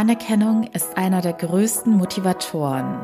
Anerkennung 0.00 0.62
ist 0.72 0.96
einer 0.96 1.20
der 1.20 1.34
größten 1.34 1.94
Motivatoren. 1.94 2.98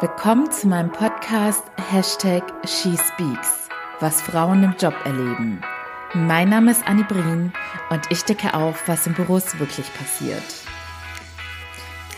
Willkommen 0.00 0.50
zu 0.50 0.66
meinem 0.66 0.90
Podcast 0.90 1.62
Hashtag 1.92 2.42
SheSpeaks, 2.64 3.68
was 4.00 4.20
Frauen 4.20 4.64
im 4.64 4.74
Job 4.80 4.94
erleben. 5.04 5.60
Mein 6.12 6.48
Name 6.48 6.72
ist 6.72 6.84
Annie 6.88 7.04
Brien 7.04 7.52
und 7.90 8.00
ich 8.10 8.24
decke 8.24 8.52
auf, 8.54 8.88
was 8.88 9.06
im 9.06 9.14
Büros 9.14 9.60
wirklich 9.60 9.86
passiert. 9.94 10.42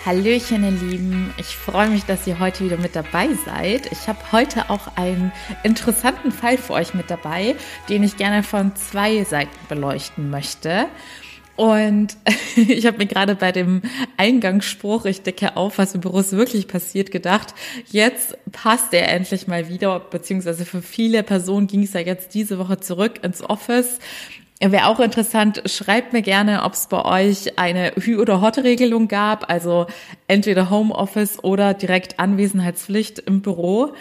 Hallöchen, 0.06 0.64
ihr 0.64 0.70
Lieben. 0.70 1.34
Ich 1.36 1.58
freue 1.58 1.90
mich, 1.90 2.06
dass 2.06 2.26
ihr 2.26 2.38
heute 2.38 2.64
wieder 2.64 2.78
mit 2.78 2.96
dabei 2.96 3.28
seid. 3.44 3.92
Ich 3.92 4.08
habe 4.08 4.32
heute 4.32 4.70
auch 4.70 4.96
einen 4.96 5.30
interessanten 5.62 6.32
Fall 6.32 6.56
für 6.56 6.72
euch 6.72 6.94
mit 6.94 7.10
dabei, 7.10 7.54
den 7.90 8.02
ich 8.02 8.16
gerne 8.16 8.42
von 8.42 8.74
zwei 8.76 9.24
Seiten 9.24 9.58
beleuchten 9.68 10.30
möchte. 10.30 10.86
Und 11.56 12.16
ich 12.56 12.86
habe 12.86 12.98
mir 12.98 13.06
gerade 13.06 13.34
bei 13.34 13.52
dem 13.52 13.82
Eingangsspruch, 14.16 15.04
ich 15.04 15.22
decke 15.22 15.56
auf, 15.56 15.78
was 15.78 15.94
im 15.94 16.00
Büros 16.00 16.32
wirklich 16.32 16.68
passiert, 16.68 17.10
gedacht, 17.10 17.54
jetzt 17.90 18.36
passt 18.52 18.92
er 18.92 19.08
endlich 19.08 19.46
mal 19.46 19.68
wieder, 19.68 20.00
beziehungsweise 20.00 20.64
für 20.64 20.82
viele 20.82 21.22
Personen 21.22 21.66
ging 21.66 21.84
es 21.84 21.92
ja 21.92 22.00
jetzt 22.00 22.34
diese 22.34 22.58
Woche 22.58 22.80
zurück 22.80 23.20
ins 23.22 23.42
Office. 23.42 23.98
Wäre 24.60 24.86
auch 24.86 25.00
interessant, 25.00 25.62
schreibt 25.66 26.12
mir 26.12 26.22
gerne, 26.22 26.62
ob 26.62 26.72
es 26.72 26.86
bei 26.86 27.04
euch 27.04 27.58
eine 27.58 27.90
Hü- 27.92 28.18
oder 28.18 28.40
Hot-Regelung 28.40 29.08
gab, 29.08 29.50
also 29.50 29.86
entweder 30.26 30.70
Homeoffice 30.70 31.42
oder 31.42 31.74
direkt 31.74 32.18
Anwesenheitspflicht 32.18 33.18
im 33.18 33.42
Büro 33.42 33.94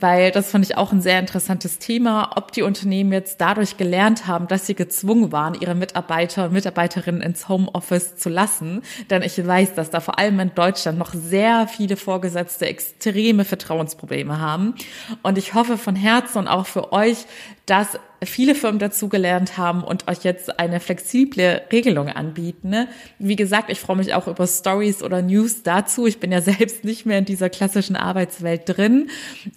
weil 0.00 0.30
das 0.30 0.50
fand 0.50 0.64
ich 0.64 0.76
auch 0.76 0.92
ein 0.92 1.00
sehr 1.00 1.18
interessantes 1.18 1.78
Thema, 1.78 2.32
ob 2.36 2.52
die 2.52 2.62
Unternehmen 2.62 3.12
jetzt 3.12 3.40
dadurch 3.40 3.76
gelernt 3.76 4.26
haben, 4.26 4.46
dass 4.46 4.66
sie 4.66 4.74
gezwungen 4.74 5.32
waren, 5.32 5.54
ihre 5.54 5.74
Mitarbeiter 5.74 6.46
und 6.46 6.52
Mitarbeiterinnen 6.52 7.20
ins 7.20 7.48
Homeoffice 7.48 8.16
zu 8.16 8.28
lassen. 8.28 8.82
Denn 9.10 9.22
ich 9.22 9.44
weiß, 9.44 9.74
dass 9.74 9.90
da 9.90 10.00
vor 10.00 10.18
allem 10.18 10.38
in 10.40 10.54
Deutschland 10.54 10.98
noch 10.98 11.14
sehr 11.14 11.66
viele 11.66 11.96
Vorgesetzte 11.96 12.66
extreme 12.66 13.44
Vertrauensprobleme 13.44 14.40
haben. 14.40 14.74
Und 15.22 15.38
ich 15.38 15.54
hoffe 15.54 15.78
von 15.78 15.96
Herzen 15.96 16.38
und 16.38 16.48
auch 16.48 16.66
für 16.66 16.92
euch, 16.92 17.26
dass 17.68 17.98
viele 18.24 18.54
Firmen 18.54 18.78
dazugelernt 18.78 19.58
haben 19.58 19.84
und 19.84 20.08
euch 20.08 20.24
jetzt 20.24 20.58
eine 20.58 20.80
flexible 20.80 21.62
Regelung 21.70 22.08
anbieten. 22.08 22.70
Ne? 22.70 22.88
Wie 23.18 23.36
gesagt, 23.36 23.70
ich 23.70 23.78
freue 23.78 23.96
mich 23.96 24.14
auch 24.14 24.26
über 24.26 24.46
Stories 24.46 25.02
oder 25.02 25.22
News 25.22 25.62
dazu. 25.62 26.06
Ich 26.06 26.18
bin 26.18 26.32
ja 26.32 26.40
selbst 26.42 26.84
nicht 26.84 27.06
mehr 27.06 27.18
in 27.18 27.24
dieser 27.26 27.50
klassischen 27.50 27.94
Arbeitswelt 27.94 28.62
drin, 28.64 29.10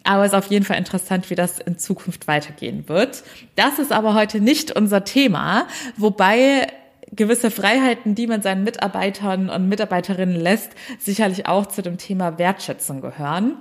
aber 0.03 0.26
es 0.26 0.31
ist 0.31 0.38
auf 0.38 0.48
jeden 0.48 0.66
Fall 0.66 0.78
interessant, 0.78 1.30
wie 1.30 1.36
das 1.36 1.59
in 1.59 1.78
Zukunft 1.78 2.28
weitergehen 2.28 2.88
wird. 2.88 3.23
Das 3.56 3.80
ist 3.80 3.92
aber 3.92 4.14
heute 4.14 4.42
nicht 4.42 4.75
unser 4.75 5.03
Thema, 5.06 5.68
wobei 5.98 6.68
gewisse 7.14 7.52
Freiheiten, 7.52 8.16
die 8.16 8.28
man 8.28 8.42
seinen 8.42 8.64
Mitarbeitern 8.64 9.50
und 9.50 9.70
Mitarbeiterinnen 9.70 10.40
lässt, 10.40 10.72
sicherlich 11.00 11.46
auch 11.46 11.66
zu 11.66 11.81
dem 11.81 11.98
Thema 11.98 12.38
Wertschätzung 12.38 13.02
gehören. 13.02 13.58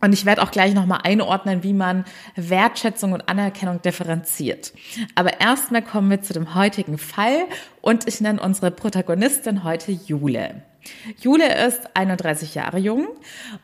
Und 0.00 0.12
ich 0.12 0.24
werde 0.24 0.42
auch 0.42 0.50
gleich 0.50 0.74
nochmal 0.74 1.00
einordnen, 1.04 1.62
wie 1.62 1.72
man 1.72 2.04
Wertschätzung 2.36 3.12
und 3.12 3.28
Anerkennung 3.28 3.82
differenziert. 3.82 4.72
Aber 5.14 5.40
erstmal 5.40 5.82
kommen 5.82 6.10
wir 6.10 6.22
zu 6.22 6.32
dem 6.32 6.54
heutigen 6.54 6.98
Fall 6.98 7.44
und 7.80 8.08
ich 8.08 8.20
nenne 8.20 8.40
unsere 8.40 8.70
Protagonistin 8.70 9.64
heute 9.64 9.92
Jule. 9.92 10.62
Jule 11.20 11.66
ist 11.66 11.80
31 11.94 12.54
Jahre 12.54 12.78
jung 12.78 13.08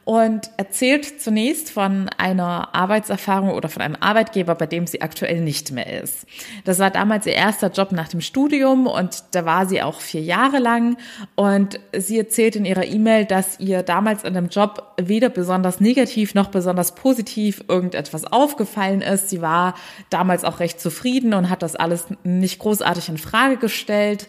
und 0.04 0.50
erzählt 0.56 1.20
zunächst 1.20 1.70
von 1.70 2.08
einer 2.18 2.74
Arbeitserfahrung 2.74 3.50
oder 3.50 3.68
von 3.68 3.82
einem 3.82 3.96
Arbeitgeber, 3.98 4.54
bei 4.54 4.66
dem 4.66 4.86
sie 4.86 5.00
aktuell 5.00 5.40
nicht 5.40 5.72
mehr 5.72 6.02
ist. 6.02 6.26
Das 6.64 6.78
war 6.78 6.90
damals 6.90 7.26
ihr 7.26 7.32
erster 7.32 7.70
Job 7.70 7.92
nach 7.92 8.08
dem 8.08 8.20
Studium 8.20 8.86
und 8.86 9.24
da 9.32 9.44
war 9.44 9.66
sie 9.66 9.82
auch 9.82 10.00
vier 10.00 10.22
Jahre 10.22 10.58
lang 10.58 10.98
und 11.34 11.80
sie 11.96 12.18
erzählt 12.18 12.56
in 12.56 12.64
ihrer 12.64 12.84
E-Mail, 12.84 13.24
dass 13.24 13.58
ihr 13.60 13.82
damals 13.82 14.22
in 14.24 14.34
dem 14.34 14.48
Job 14.48 14.94
weder 14.98 15.30
besonders 15.30 15.80
negativ 15.80 16.34
noch 16.34 16.48
besonders 16.48 16.94
positiv 16.94 17.64
irgendetwas 17.68 18.24
aufgefallen 18.24 19.00
ist. 19.00 19.30
Sie 19.30 19.40
war 19.40 19.74
damals 20.10 20.44
auch 20.44 20.60
recht 20.60 20.80
zufrieden 20.80 21.32
und 21.32 21.48
hat 21.48 21.62
das 21.62 21.76
alles 21.76 22.06
nicht 22.24 22.58
großartig 22.58 23.08
in 23.08 23.18
Frage 23.18 23.56
gestellt 23.56 24.28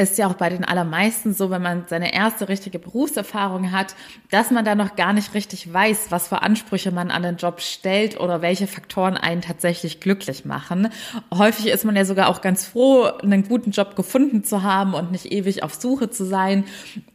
ist 0.00 0.18
ja 0.18 0.26
auch 0.26 0.34
bei 0.34 0.48
den 0.48 0.64
allermeisten 0.64 1.34
so, 1.34 1.50
wenn 1.50 1.62
man 1.62 1.84
seine 1.86 2.14
erste 2.14 2.48
richtige 2.48 2.78
Berufserfahrung 2.78 3.70
hat, 3.70 3.94
dass 4.30 4.50
man 4.50 4.64
da 4.64 4.74
noch 4.74 4.96
gar 4.96 5.12
nicht 5.12 5.34
richtig 5.34 5.72
weiß, 5.72 6.06
was 6.10 6.28
für 6.28 6.42
Ansprüche 6.42 6.90
man 6.90 7.10
an 7.10 7.22
den 7.22 7.36
Job 7.36 7.60
stellt 7.60 8.18
oder 8.18 8.40
welche 8.42 8.66
Faktoren 8.66 9.16
einen 9.16 9.42
tatsächlich 9.42 10.00
glücklich 10.00 10.44
machen. 10.44 10.88
Häufig 11.32 11.66
ist 11.66 11.84
man 11.84 11.96
ja 11.96 12.04
sogar 12.04 12.28
auch 12.28 12.40
ganz 12.40 12.66
froh, 12.66 13.04
einen 13.04 13.46
guten 13.46 13.72
Job 13.72 13.94
gefunden 13.94 14.42
zu 14.42 14.62
haben 14.62 14.94
und 14.94 15.12
nicht 15.12 15.30
ewig 15.30 15.62
auf 15.62 15.74
Suche 15.74 16.10
zu 16.10 16.24
sein. 16.24 16.64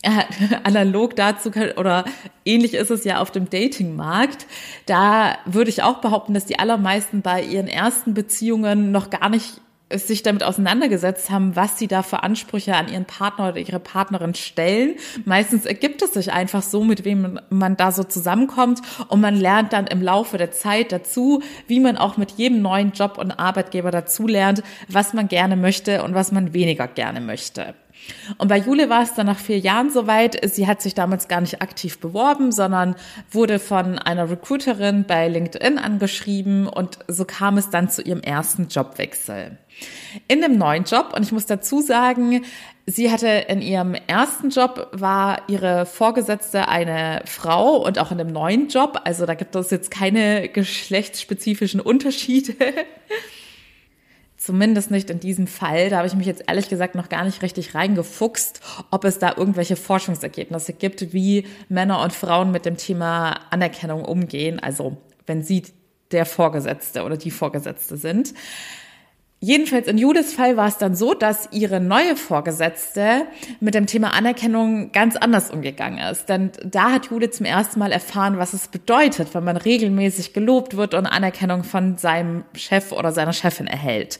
Analog 0.63 1.15
dazu 1.15 1.51
oder 1.77 2.05
ähnlich 2.45 2.75
ist 2.75 2.91
es 2.91 3.03
ja 3.03 3.19
auf 3.19 3.31
dem 3.31 3.49
Datingmarkt. 3.49 4.45
Da 4.85 5.37
würde 5.45 5.69
ich 5.69 5.81
auch 5.81 5.97
behaupten, 5.97 6.33
dass 6.33 6.45
die 6.45 6.59
allermeisten 6.59 7.21
bei 7.21 7.41
ihren 7.41 7.67
ersten 7.67 8.13
Beziehungen 8.13 8.91
noch 8.91 9.09
gar 9.09 9.29
nicht 9.29 9.61
sich 9.93 10.23
damit 10.23 10.43
auseinandergesetzt 10.43 11.29
haben, 11.29 11.55
was 11.55 11.77
sie 11.77 11.87
da 11.87 12.01
für 12.01 12.23
Ansprüche 12.23 12.75
an 12.75 12.87
ihren 12.87 13.05
Partner 13.05 13.49
oder 13.49 13.57
ihre 13.57 13.79
Partnerin 13.79 14.33
stellen. 14.33 14.95
Meistens 15.25 15.65
ergibt 15.65 16.01
es 16.01 16.13
sich 16.13 16.31
einfach 16.31 16.63
so, 16.63 16.83
mit 16.83 17.05
wem 17.05 17.39
man 17.49 17.77
da 17.77 17.91
so 17.91 18.03
zusammenkommt 18.03 18.81
und 19.09 19.21
man 19.21 19.35
lernt 19.35 19.73
dann 19.73 19.85
im 19.85 20.01
Laufe 20.01 20.37
der 20.37 20.51
Zeit 20.51 20.91
dazu, 20.91 21.43
wie 21.67 21.79
man 21.79 21.97
auch 21.97 22.17
mit 22.17 22.31
jedem 22.31 22.61
neuen 22.61 22.93
Job 22.93 23.17
und 23.19 23.31
Arbeitgeber 23.31 23.91
dazu 23.91 24.27
lernt, 24.27 24.63
was 24.87 25.13
man 25.13 25.27
gerne 25.27 25.55
möchte 25.55 26.03
und 26.03 26.15
was 26.15 26.31
man 26.31 26.53
weniger 26.53 26.87
gerne 26.87 27.21
möchte. 27.21 27.75
Und 28.37 28.49
bei 28.49 28.57
Jule 28.57 28.89
war 28.89 29.03
es 29.03 29.13
dann 29.13 29.25
nach 29.25 29.39
vier 29.39 29.57
Jahren 29.59 29.89
soweit. 29.89 30.39
Sie 30.51 30.67
hat 30.67 30.81
sich 30.81 30.93
damals 30.93 31.27
gar 31.27 31.41
nicht 31.41 31.61
aktiv 31.61 31.99
beworben, 31.99 32.51
sondern 32.51 32.95
wurde 33.31 33.59
von 33.59 33.97
einer 33.97 34.29
Recruiterin 34.29 35.05
bei 35.07 35.27
LinkedIn 35.27 35.77
angeschrieben 35.77 36.67
und 36.67 36.99
so 37.07 37.25
kam 37.25 37.57
es 37.57 37.69
dann 37.69 37.89
zu 37.89 38.01
ihrem 38.01 38.21
ersten 38.21 38.67
Jobwechsel. 38.67 39.57
In 40.27 40.41
dem 40.41 40.57
neuen 40.57 40.83
Job, 40.83 41.13
und 41.15 41.23
ich 41.23 41.31
muss 41.31 41.45
dazu 41.45 41.81
sagen, 41.81 42.43
sie 42.85 43.11
hatte 43.11 43.27
in 43.27 43.61
ihrem 43.61 43.93
ersten 43.93 44.49
Job 44.49 44.89
war 44.91 45.41
ihre 45.49 45.85
Vorgesetzte 45.85 46.67
eine 46.67 47.21
Frau 47.25 47.77
und 47.77 47.99
auch 47.99 48.11
in 48.11 48.17
dem 48.17 48.31
neuen 48.31 48.69
Job, 48.69 49.01
also 49.03 49.25
da 49.25 49.33
gibt 49.33 49.55
es 49.55 49.71
jetzt 49.71 49.91
keine 49.91 50.47
geschlechtsspezifischen 50.49 51.79
Unterschiede. 51.79 52.53
Zumindest 54.37 54.91
nicht 54.91 55.09
in 55.09 55.19
diesem 55.19 55.47
Fall. 55.47 55.89
Da 55.89 55.97
habe 55.97 56.07
ich 56.07 56.13
mich 56.13 56.27
jetzt 56.27 56.43
ehrlich 56.47 56.69
gesagt 56.69 56.93
noch 56.93 57.09
gar 57.09 57.25
nicht 57.25 57.41
richtig 57.41 57.73
reingefuchst, 57.73 58.61
ob 58.91 59.03
es 59.03 59.17
da 59.17 59.33
irgendwelche 59.35 59.75
Forschungsergebnisse 59.75 60.73
gibt, 60.73 61.13
wie 61.13 61.47
Männer 61.67 62.01
und 62.03 62.13
Frauen 62.13 62.51
mit 62.51 62.65
dem 62.65 62.77
Thema 62.77 63.39
Anerkennung 63.49 64.05
umgehen. 64.05 64.59
Also 64.59 64.97
wenn 65.25 65.41
sie 65.41 65.63
der 66.11 66.25
Vorgesetzte 66.25 67.03
oder 67.03 67.17
die 67.17 67.31
Vorgesetzte 67.31 67.97
sind. 67.97 68.33
Jedenfalls 69.41 69.87
in 69.87 69.97
Judiths 69.97 70.33
Fall 70.33 70.57
war 70.57 70.67
es 70.67 70.77
dann 70.77 70.95
so, 70.95 71.13
dass 71.13 71.49
ihre 71.51 71.79
neue 71.79 72.15
Vorgesetzte 72.15 73.27
mit 73.59 73.75
dem 73.75 73.85
Thema 73.85 74.13
Anerkennung 74.13 74.91
ganz 74.91 75.17
anders 75.17 75.51
umgegangen 75.51 75.99
ist. 75.99 76.29
Denn 76.29 76.51
da 76.63 76.91
hat 76.93 77.11
Judith 77.11 77.33
zum 77.33 77.45
ersten 77.45 77.77
Mal 77.77 77.91
erfahren, 77.91 78.37
was 78.37 78.53
es 78.53 78.69
bedeutet, 78.69 79.35
wenn 79.35 79.43
man 79.43 79.57
regelmäßig 79.57 80.33
gelobt 80.33 80.77
wird 80.77 80.93
und 80.93 81.05
Anerkennung 81.05 81.63
von 81.63 81.97
seinem 81.97 82.45
Chef 82.55 82.91
oder 82.91 83.11
seiner 83.11 83.33
Chefin 83.33 83.67
erhält. 83.67 84.19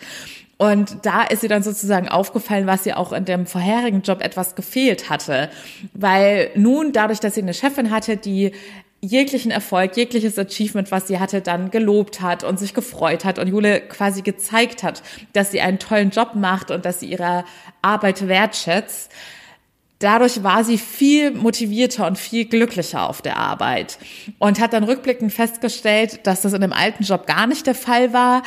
Und 0.58 1.06
da 1.06 1.24
ist 1.24 1.44
ihr 1.44 1.50
dann 1.50 1.64
sozusagen 1.64 2.08
aufgefallen, 2.08 2.66
was 2.66 2.86
ihr 2.86 2.98
auch 2.98 3.12
in 3.12 3.26
dem 3.26 3.46
vorherigen 3.46 4.04
Job 4.04 4.22
etwas 4.22 4.56
gefehlt 4.56 5.10
hatte. 5.10 5.50
Weil 5.94 6.52
nun, 6.56 6.94
dadurch, 6.94 7.20
dass 7.20 7.36
sie 7.36 7.42
eine 7.42 7.54
Chefin 7.54 7.92
hatte, 7.92 8.16
die 8.16 8.54
jeglichen 9.06 9.52
Erfolg, 9.52 9.96
jegliches 9.96 10.38
Achievement, 10.38 10.92
was 10.92 11.08
sie 11.08 11.20
hatte, 11.20 11.42
dann 11.42 11.72
gelobt 11.72 12.22
hat 12.22 12.44
und 12.44 12.60
sich 12.60 12.74
gefreut 12.74 13.26
hat 13.26 13.40
und 13.40 13.48
Jule 13.48 13.82
quasi 13.82 14.22
gezeigt 14.22 14.84
hat, 14.84 15.04
dass 15.34 15.52
sie 15.52 15.62
einen 15.62 15.80
tollen 15.80 16.10
Job 16.10 16.36
macht 16.36 16.72
und 16.72 16.86
dass 16.86 17.00
sie 17.00 17.08
ihre 17.08 17.46
Arbeit 17.82 18.28
wertschätzt. 18.28 19.12
Dadurch 20.00 20.44
war 20.44 20.64
sie 20.64 20.78
viel 20.78 21.32
motivierter 21.32 22.06
und 22.06 22.18
viel 22.18 22.46
glücklicher 22.46 23.10
auf 23.10 23.22
der 23.22 23.38
Arbeit 23.38 23.98
und 24.40 24.60
hat 24.60 24.74
dann 24.74 24.84
rückblickend 24.84 25.32
festgestellt, 25.32 26.28
dass 26.28 26.42
das 26.42 26.52
in 26.52 26.62
dem 26.62 26.74
alten 26.74 27.04
Job 27.04 27.26
gar 27.26 27.48
nicht 27.48 27.66
der 27.66 27.76
Fall 27.76 28.12
war 28.12 28.44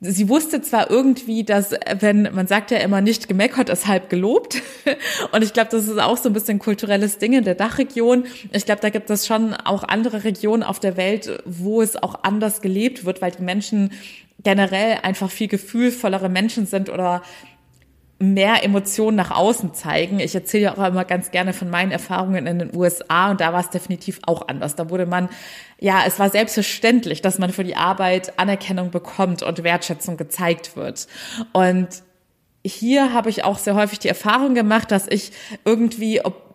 sie 0.00 0.28
wusste 0.28 0.62
zwar 0.62 0.90
irgendwie, 0.90 1.44
dass, 1.44 1.74
wenn, 1.98 2.22
man 2.32 2.46
sagt 2.46 2.70
ja 2.70 2.78
immer 2.78 3.00
nicht 3.00 3.28
gemeckert, 3.28 3.68
ist 3.68 3.86
halb 3.86 4.08
gelobt. 4.08 4.62
Und 5.32 5.42
ich 5.42 5.52
glaube, 5.52 5.70
das 5.70 5.86
ist 5.88 5.98
auch 5.98 6.16
so 6.16 6.28
ein 6.30 6.32
bisschen 6.32 6.58
kulturelles 6.58 7.18
Ding 7.18 7.34
in 7.34 7.44
der 7.44 7.54
Dachregion. 7.54 8.24
Ich 8.52 8.64
glaube, 8.64 8.80
da 8.80 8.90
gibt 8.90 9.10
es 9.10 9.26
schon 9.26 9.54
auch 9.54 9.84
andere 9.84 10.24
Regionen 10.24 10.62
auf 10.62 10.80
der 10.80 10.96
Welt, 10.96 11.42
wo 11.44 11.82
es 11.82 12.02
auch 12.02 12.24
anders 12.24 12.62
gelebt 12.62 13.04
wird, 13.04 13.20
weil 13.20 13.32
die 13.32 13.42
Menschen 13.42 13.92
generell 14.42 14.98
einfach 15.02 15.30
viel 15.30 15.48
gefühlvollere 15.48 16.30
Menschen 16.30 16.66
sind 16.66 16.88
oder 16.88 17.22
mehr 18.22 18.62
Emotionen 18.62 19.16
nach 19.16 19.30
außen 19.30 19.72
zeigen. 19.72 20.20
Ich 20.20 20.34
erzähle 20.34 20.64
ja 20.64 20.72
auch 20.76 20.86
immer 20.86 21.06
ganz 21.06 21.30
gerne 21.30 21.54
von 21.54 21.70
meinen 21.70 21.90
Erfahrungen 21.90 22.46
in 22.46 22.58
den 22.58 22.76
USA 22.76 23.30
und 23.30 23.40
da 23.40 23.54
war 23.54 23.60
es 23.60 23.70
definitiv 23.70 24.20
auch 24.26 24.46
anders. 24.46 24.76
Da 24.76 24.90
wurde 24.90 25.06
man, 25.06 25.30
ja, 25.80 26.02
es 26.06 26.18
war 26.18 26.28
selbstverständlich, 26.28 27.22
dass 27.22 27.38
man 27.38 27.50
für 27.50 27.64
die 27.64 27.76
Arbeit 27.76 28.38
Anerkennung 28.38 28.90
bekommt 28.90 29.42
und 29.42 29.64
Wertschätzung 29.64 30.18
gezeigt 30.18 30.76
wird. 30.76 31.08
Und 31.52 31.88
hier 32.62 33.14
habe 33.14 33.30
ich 33.30 33.42
auch 33.44 33.56
sehr 33.56 33.74
häufig 33.74 34.00
die 34.00 34.08
Erfahrung 34.08 34.54
gemacht, 34.54 34.90
dass 34.90 35.06
ich 35.08 35.32
irgendwie, 35.64 36.22
ob 36.22 36.49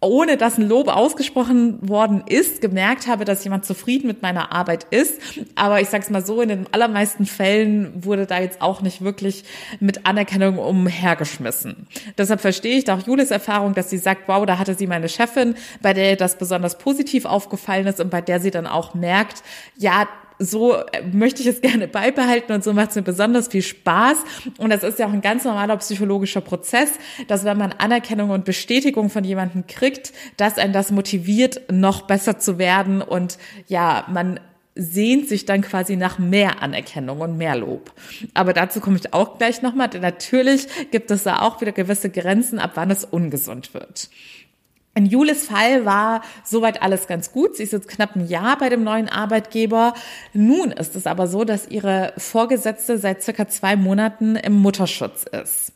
ohne 0.00 0.38
dass 0.38 0.56
ein 0.56 0.66
Lob 0.66 0.88
ausgesprochen 0.88 1.78
worden 1.86 2.24
ist, 2.26 2.62
gemerkt 2.62 3.06
habe, 3.06 3.26
dass 3.26 3.44
jemand 3.44 3.66
zufrieden 3.66 4.06
mit 4.06 4.22
meiner 4.22 4.50
Arbeit 4.50 4.86
ist. 4.90 5.20
Aber 5.56 5.80
ich 5.80 5.88
sage 5.88 6.04
es 6.04 6.10
mal 6.10 6.24
so, 6.24 6.40
in 6.40 6.48
den 6.48 6.66
allermeisten 6.72 7.26
Fällen 7.26 7.92
wurde 8.04 8.26
da 8.26 8.40
jetzt 8.40 8.62
auch 8.62 8.80
nicht 8.80 9.02
wirklich 9.02 9.44
mit 9.78 10.06
Anerkennung 10.06 10.58
umhergeschmissen. 10.58 11.86
Deshalb 12.16 12.40
verstehe 12.40 12.78
ich 12.78 12.84
da 12.84 12.96
auch 12.96 13.06
Julis 13.06 13.30
Erfahrung, 13.30 13.74
dass 13.74 13.90
sie 13.90 13.98
sagt, 13.98 14.26
wow, 14.26 14.46
da 14.46 14.58
hatte 14.58 14.74
sie 14.74 14.86
meine 14.86 15.10
Chefin, 15.10 15.54
bei 15.82 15.92
der 15.92 16.16
das 16.16 16.38
besonders 16.38 16.78
positiv 16.78 17.26
aufgefallen 17.26 17.86
ist 17.86 18.00
und 18.00 18.10
bei 18.10 18.22
der 18.22 18.40
sie 18.40 18.50
dann 18.50 18.66
auch 18.66 18.94
merkt, 18.94 19.42
ja, 19.76 20.08
so 20.40 20.82
möchte 21.12 21.42
ich 21.42 21.48
es 21.48 21.60
gerne 21.60 21.86
beibehalten 21.88 22.52
und 22.52 22.64
so 22.64 22.72
macht 22.72 22.90
es 22.90 22.96
mir 22.96 23.02
besonders 23.02 23.48
viel 23.48 23.62
Spaß. 23.62 24.18
Und 24.58 24.70
das 24.70 24.82
ist 24.82 24.98
ja 24.98 25.06
auch 25.06 25.12
ein 25.12 25.20
ganz 25.20 25.44
normaler 25.44 25.76
psychologischer 25.76 26.40
Prozess, 26.40 26.90
dass 27.28 27.44
wenn 27.44 27.58
man 27.58 27.72
Anerkennung 27.72 28.30
und 28.30 28.44
Bestätigung 28.44 29.10
von 29.10 29.22
jemandem 29.22 29.66
kriegt, 29.66 30.12
dass 30.36 30.58
einen 30.58 30.72
das 30.72 30.90
motiviert, 30.90 31.60
noch 31.70 32.02
besser 32.02 32.38
zu 32.38 32.58
werden 32.58 33.02
und 33.02 33.38
ja, 33.68 34.06
man 34.08 34.40
sehnt 34.74 35.28
sich 35.28 35.44
dann 35.44 35.60
quasi 35.60 35.96
nach 35.96 36.18
mehr 36.18 36.62
Anerkennung 36.62 37.20
und 37.20 37.36
mehr 37.36 37.56
Lob. 37.56 37.92
Aber 38.34 38.52
dazu 38.52 38.80
komme 38.80 38.96
ich 38.96 39.12
auch 39.12 39.36
gleich 39.36 39.62
nochmal, 39.62 39.88
denn 39.88 40.00
natürlich 40.00 40.66
gibt 40.90 41.10
es 41.10 41.24
da 41.24 41.42
auch 41.42 41.60
wieder 41.60 41.72
gewisse 41.72 42.08
Grenzen, 42.08 42.58
ab 42.58 42.72
wann 42.74 42.90
es 42.90 43.04
ungesund 43.04 43.74
wird. 43.74 44.08
In 45.00 45.06
Julis 45.06 45.46
Fall 45.46 45.86
war 45.86 46.20
soweit 46.44 46.82
alles 46.82 47.06
ganz 47.06 47.32
gut. 47.32 47.56
Sie 47.56 47.62
ist 47.62 47.72
jetzt 47.72 47.88
knapp 47.88 48.16
ein 48.16 48.28
Jahr 48.28 48.58
bei 48.58 48.68
dem 48.68 48.84
neuen 48.84 49.08
Arbeitgeber. 49.08 49.94
Nun 50.34 50.72
ist 50.72 50.94
es 50.94 51.06
aber 51.06 51.26
so, 51.26 51.44
dass 51.44 51.66
ihre 51.66 52.12
Vorgesetzte 52.18 52.98
seit 52.98 53.22
circa 53.22 53.48
zwei 53.48 53.76
Monaten 53.76 54.36
im 54.36 54.52
Mutterschutz 54.52 55.24
ist. 55.24 55.72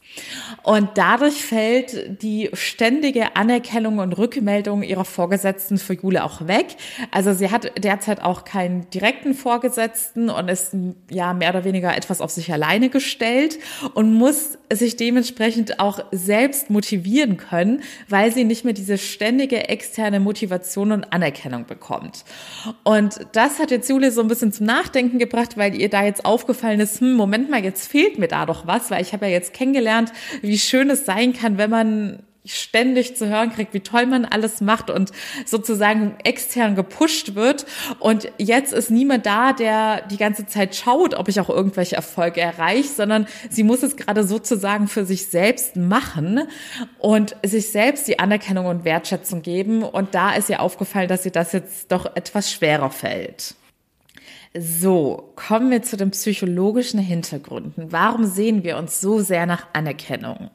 Und 0.62 0.90
dadurch 0.94 1.44
fällt 1.44 2.22
die 2.22 2.50
ständige 2.52 3.36
Anerkennung 3.36 3.98
und 3.98 4.16
Rückmeldung 4.16 4.82
ihrer 4.82 5.04
Vorgesetzten 5.04 5.78
für 5.78 5.94
Jule 5.94 6.24
auch 6.24 6.46
weg. 6.46 6.66
Also 7.10 7.32
sie 7.32 7.50
hat 7.50 7.72
derzeit 7.82 8.22
auch 8.22 8.44
keinen 8.44 8.88
direkten 8.90 9.34
Vorgesetzten 9.34 10.30
und 10.30 10.48
ist 10.48 10.76
ja 11.10 11.34
mehr 11.34 11.50
oder 11.50 11.64
weniger 11.64 11.96
etwas 11.96 12.20
auf 12.20 12.30
sich 12.30 12.52
alleine 12.52 12.90
gestellt 12.90 13.58
und 13.94 14.14
muss 14.14 14.58
sich 14.72 14.96
dementsprechend 14.96 15.80
auch 15.80 16.04
selbst 16.12 16.70
motivieren 16.70 17.36
können, 17.36 17.82
weil 18.08 18.32
sie 18.32 18.44
nicht 18.44 18.64
mehr 18.64 18.74
diese 18.74 18.98
ständige 19.14 19.68
externe 19.68 20.20
Motivation 20.20 20.92
und 20.92 21.12
Anerkennung 21.12 21.64
bekommt. 21.64 22.24
Und 22.82 23.20
das 23.32 23.58
hat 23.58 23.70
jetzt 23.70 23.88
Jule 23.88 24.12
so 24.12 24.20
ein 24.20 24.28
bisschen 24.28 24.52
zum 24.52 24.66
Nachdenken 24.66 25.18
gebracht, 25.18 25.56
weil 25.56 25.74
ihr 25.74 25.88
da 25.88 26.04
jetzt 26.04 26.26
aufgefallen 26.26 26.80
ist, 26.80 27.00
hm, 27.00 27.14
Moment 27.14 27.48
mal, 27.48 27.64
jetzt 27.64 27.88
fehlt 27.88 28.18
mir 28.18 28.28
da 28.28 28.44
doch 28.44 28.66
was, 28.66 28.90
weil 28.90 29.00
ich 29.00 29.12
habe 29.12 29.26
ja 29.26 29.32
jetzt 29.32 29.54
kennengelernt, 29.54 29.84
gelernt, 29.84 30.12
wie 30.42 30.58
schön 30.58 30.90
es 30.90 31.04
sein 31.04 31.32
kann, 31.32 31.58
wenn 31.58 31.70
man 31.70 32.22
ständig 32.44 33.16
zu 33.16 33.28
hören 33.28 33.50
kriegt, 33.50 33.72
wie 33.72 33.80
toll 33.80 34.06
man 34.06 34.24
alles 34.24 34.60
macht 34.60 34.90
und 34.90 35.12
sozusagen 35.46 36.16
extern 36.24 36.74
gepusht 36.74 37.34
wird. 37.34 37.64
Und 38.00 38.30
jetzt 38.38 38.72
ist 38.72 38.90
niemand 38.90 39.26
da, 39.26 39.52
der 39.52 40.02
die 40.02 40.18
ganze 40.18 40.46
Zeit 40.46 40.76
schaut, 40.76 41.14
ob 41.14 41.28
ich 41.28 41.40
auch 41.40 41.48
irgendwelche 41.48 41.96
Erfolge 41.96 42.40
erreiche, 42.40 42.88
sondern 42.88 43.26
sie 43.48 43.62
muss 43.62 43.82
es 43.82 43.96
gerade 43.96 44.24
sozusagen 44.24 44.88
für 44.88 45.04
sich 45.04 45.26
selbst 45.26 45.76
machen 45.76 46.42
und 46.98 47.36
sich 47.42 47.70
selbst 47.70 48.06
die 48.08 48.18
Anerkennung 48.18 48.66
und 48.66 48.84
Wertschätzung 48.84 49.42
geben. 49.42 49.82
Und 49.82 50.14
da 50.14 50.34
ist 50.34 50.50
ihr 50.50 50.60
aufgefallen, 50.60 51.08
dass 51.08 51.24
ihr 51.24 51.32
das 51.32 51.52
jetzt 51.52 51.90
doch 51.92 52.14
etwas 52.14 52.52
schwerer 52.52 52.90
fällt. 52.90 53.54
So, 54.56 55.32
kommen 55.34 55.72
wir 55.72 55.82
zu 55.82 55.96
den 55.96 56.12
psychologischen 56.12 57.00
Hintergründen. 57.00 57.90
Warum 57.90 58.24
sehen 58.24 58.62
wir 58.62 58.76
uns 58.76 59.00
so 59.00 59.18
sehr 59.18 59.46
nach 59.46 59.66
Anerkennung? 59.72 60.48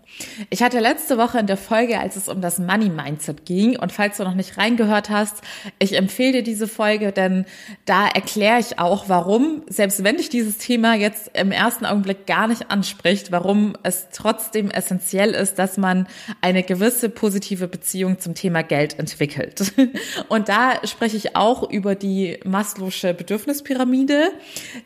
Ich 0.49 0.63
hatte 0.63 0.79
letzte 0.79 1.17
Woche 1.17 1.39
in 1.39 1.47
der 1.47 1.57
Folge, 1.57 1.99
als 1.99 2.15
es 2.15 2.29
um 2.29 2.39
das 2.39 2.59
Money 2.59 2.89
Mindset 2.89 3.45
ging, 3.45 3.77
und 3.77 3.91
falls 3.91 4.15
du 4.15 4.23
noch 4.23 4.35
nicht 4.35 4.57
reingehört 4.57 5.09
hast, 5.09 5.41
ich 5.79 5.97
empfehle 5.97 6.31
dir 6.31 6.43
diese 6.43 6.69
Folge, 6.69 7.11
denn 7.11 7.43
da 7.83 8.07
erkläre 8.07 8.59
ich 8.59 8.79
auch, 8.79 9.09
warum, 9.09 9.63
selbst 9.67 10.01
wenn 10.01 10.15
dich 10.15 10.29
dieses 10.29 10.59
Thema 10.59 10.95
jetzt 10.95 11.31
im 11.33 11.51
ersten 11.51 11.85
Augenblick 11.85 12.25
gar 12.25 12.47
nicht 12.47 12.71
anspricht, 12.71 13.33
warum 13.33 13.75
es 13.83 14.07
trotzdem 14.13 14.71
essentiell 14.71 15.31
ist, 15.31 15.59
dass 15.59 15.75
man 15.75 16.07
eine 16.39 16.63
gewisse 16.63 17.09
positive 17.09 17.67
Beziehung 17.67 18.17
zum 18.19 18.33
Thema 18.33 18.63
Geld 18.63 18.97
entwickelt. 18.97 19.73
Und 20.29 20.47
da 20.47 20.87
spreche 20.87 21.17
ich 21.17 21.35
auch 21.35 21.69
über 21.69 21.95
die 21.95 22.39
Maslow'sche 22.45 23.11
Bedürfnispyramide 23.11 23.88
Pyramide, 23.89 24.31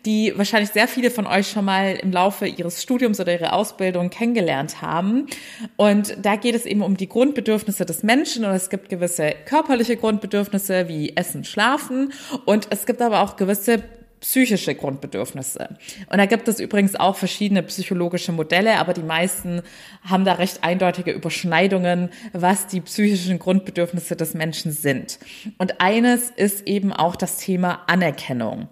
die 0.06 0.34
wahrscheinlich 0.36 0.72
sehr 0.72 0.88
viele 0.88 1.12
von 1.12 1.28
euch 1.28 1.50
schon 1.50 1.66
mal 1.66 1.96
im 1.96 2.12
Laufe 2.12 2.48
ihres 2.48 2.82
Studiums 2.82 3.20
oder 3.20 3.34
ihrer 3.34 3.54
Ausbildung 3.54 4.10
kennengelernt 4.10 4.82
haben. 4.82 5.28
Und 5.76 6.16
da 6.22 6.36
geht 6.36 6.56
es 6.56 6.66
eben 6.66 6.82
um 6.82 6.98
die 6.98 7.10
Grundbedürfnisse 7.10 7.86
des 7.86 8.04
Menschen 8.04 8.46
und 8.46 8.52
es 8.52 8.70
gibt 8.70 8.90
gewisse 8.90 9.34
körperliche 9.46 9.98
Grundbedürfnisse 9.98 10.88
wie 10.88 11.16
Essen, 11.16 11.44
Schlafen 11.44 12.14
und 12.46 12.68
es 12.70 12.86
gibt 12.86 13.02
aber 13.02 13.22
auch 13.22 13.36
gewisse 13.36 13.84
psychische 14.24 14.74
Grundbedürfnisse. 14.74 15.68
Und 16.10 16.18
da 16.18 16.26
gibt 16.26 16.48
es 16.48 16.62
übrigens 16.62 16.96
auch 16.96 17.18
verschiedene 17.18 17.62
psychologische 17.62 18.32
Modelle, 18.32 18.78
aber 18.80 18.94
die 18.94 19.04
meisten 19.04 19.62
haben 20.02 20.24
da 20.24 20.34
recht 20.34 20.64
eindeutige 20.64 21.12
Überschneidungen, 21.12 22.10
was 22.32 22.68
die 22.68 22.80
psychischen 22.80 23.38
Grundbedürfnisse 23.38 24.16
des 24.16 24.34
Menschen 24.34 24.72
sind. 24.72 25.20
Und 25.58 25.82
eines 25.82 26.30
ist 26.30 26.66
eben 26.68 26.94
auch 26.94 27.18
das 27.18 27.36
Thema 27.36 27.82
Anerkennung. 27.88 28.70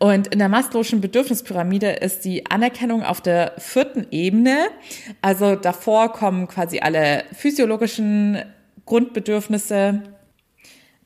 Und 0.00 0.26
in 0.26 0.40
der 0.40 0.48
Maslow'schen 0.48 1.00
Bedürfnispyramide 1.00 1.90
ist 1.90 2.24
die 2.24 2.50
Anerkennung 2.50 3.04
auf 3.04 3.20
der 3.20 3.52
vierten 3.56 4.08
Ebene. 4.10 4.66
Also 5.22 5.54
davor 5.54 6.12
kommen 6.12 6.48
quasi 6.48 6.80
alle 6.80 7.22
physiologischen 7.32 8.42
Grundbedürfnisse, 8.84 10.02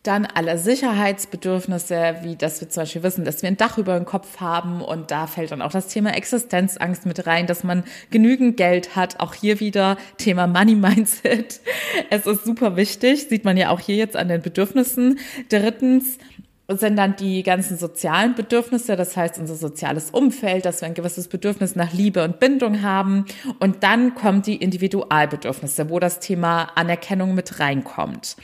dann 0.02 0.26
alle 0.26 0.58
Sicherheitsbedürfnisse, 0.58 2.16
wie 2.22 2.34
dass 2.34 2.60
wir 2.60 2.68
zum 2.68 2.82
Beispiel 2.82 3.04
wissen, 3.04 3.24
dass 3.24 3.42
wir 3.42 3.48
ein 3.48 3.56
Dach 3.56 3.78
über 3.78 3.96
dem 3.96 4.04
Kopf 4.04 4.40
haben. 4.40 4.80
Und 4.80 5.12
da 5.12 5.28
fällt 5.28 5.52
dann 5.52 5.62
auch 5.62 5.70
das 5.70 5.88
Thema 5.88 6.14
Existenzangst 6.14 7.06
mit 7.06 7.26
rein, 7.26 7.46
dass 7.46 7.62
man 7.62 7.84
genügend 8.10 8.56
Geld 8.56 8.96
hat. 8.96 9.20
Auch 9.20 9.34
hier 9.34 9.60
wieder 9.60 9.96
Thema 10.18 10.46
Money 10.46 10.74
Mindset. 10.74 11.60
Es 12.10 12.26
ist 12.26 12.44
super 12.44 12.76
wichtig, 12.76 13.28
sieht 13.28 13.44
man 13.44 13.56
ja 13.56 13.70
auch 13.70 13.80
hier 13.80 13.96
jetzt 13.96 14.16
an 14.16 14.28
den 14.28 14.42
Bedürfnissen. 14.42 15.18
Drittens, 15.48 16.18
sind 16.68 16.96
dann 16.96 17.16
die 17.16 17.42
ganzen 17.42 17.76
sozialen 17.76 18.34
Bedürfnisse, 18.34 18.96
das 18.96 19.16
heißt 19.16 19.38
unser 19.38 19.56
soziales 19.56 20.10
Umfeld, 20.10 20.64
dass 20.64 20.80
wir 20.80 20.86
ein 20.86 20.94
gewisses 20.94 21.28
Bedürfnis 21.28 21.76
nach 21.76 21.92
Liebe 21.92 22.24
und 22.24 22.38
Bindung 22.38 22.82
haben. 22.82 23.26
Und 23.58 23.82
dann 23.82 24.14
kommen 24.14 24.42
die 24.42 24.56
Individualbedürfnisse, 24.56 25.90
wo 25.90 25.98
das 25.98 26.20
Thema 26.20 26.68
Anerkennung 26.74 27.34
mit 27.34 27.60
reinkommt. 27.60 28.36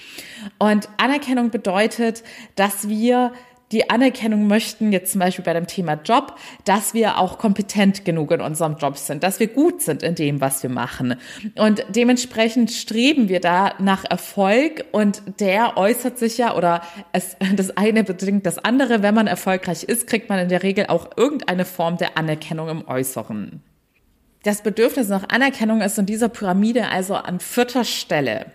Und 0.59 0.89
Anerkennung 0.99 1.51
bedeutet, 1.51 2.23
dass 2.55 2.89
wir 2.89 3.33
die 3.73 3.91
Anerkennung 3.91 4.47
möchten, 4.47 4.93
jetzt 4.93 5.13
zum 5.13 5.19
Beispiel 5.21 5.45
bei 5.45 5.53
dem 5.53 5.67
Thema 5.67 5.95
Job, 6.03 6.37
dass 6.65 6.95
wir 6.95 7.19
auch 7.19 7.39
kompetent 7.39 8.05
genug 8.05 8.31
in 8.31 8.41
unserem 8.41 8.77
Job 8.77 8.97
sind, 8.97 9.23
dass 9.23 9.41
wir 9.41 9.49
gut 9.49 9.83
sind 9.83 10.03
in 10.03 10.15
dem, 10.15 10.41
was 10.41 10.63
wir 10.63 10.71
machen. 10.71 11.17
Und 11.57 11.85
dementsprechend 11.91 12.71
streben 12.71 13.29
wir 13.29 13.41
da 13.41 13.75
nach 13.79 14.05
Erfolg 14.05 14.85
und 14.93 15.23
der 15.41 15.77
äußert 15.77 16.19
sich 16.19 16.39
ja 16.39 16.57
oder 16.57 16.83
es, 17.13 17.37
das 17.57 17.77
eine 17.77 18.05
bedingt 18.05 18.47
das 18.47 18.59
andere. 18.59 19.03
Wenn 19.03 19.15
man 19.15 19.27
erfolgreich 19.27 19.85
ist, 19.85 20.07
kriegt 20.07 20.29
man 20.29 20.39
in 20.39 20.49
der 20.49 20.63
Regel 20.63 20.87
auch 20.87 21.11
irgendeine 21.17 21.65
Form 21.65 21.99
der 21.99 22.17
Anerkennung 22.17 22.69
im 22.69 22.89
Äußeren. 22.89 23.63
Das 24.45 24.63
Bedürfnis 24.63 25.09
nach 25.09 25.29
Anerkennung 25.29 25.83
ist 25.83 25.99
in 25.99 26.07
dieser 26.07 26.29
Pyramide 26.29 26.89
also 26.89 27.15
an 27.15 27.41
vierter 27.41 27.85
Stelle. 27.85 28.47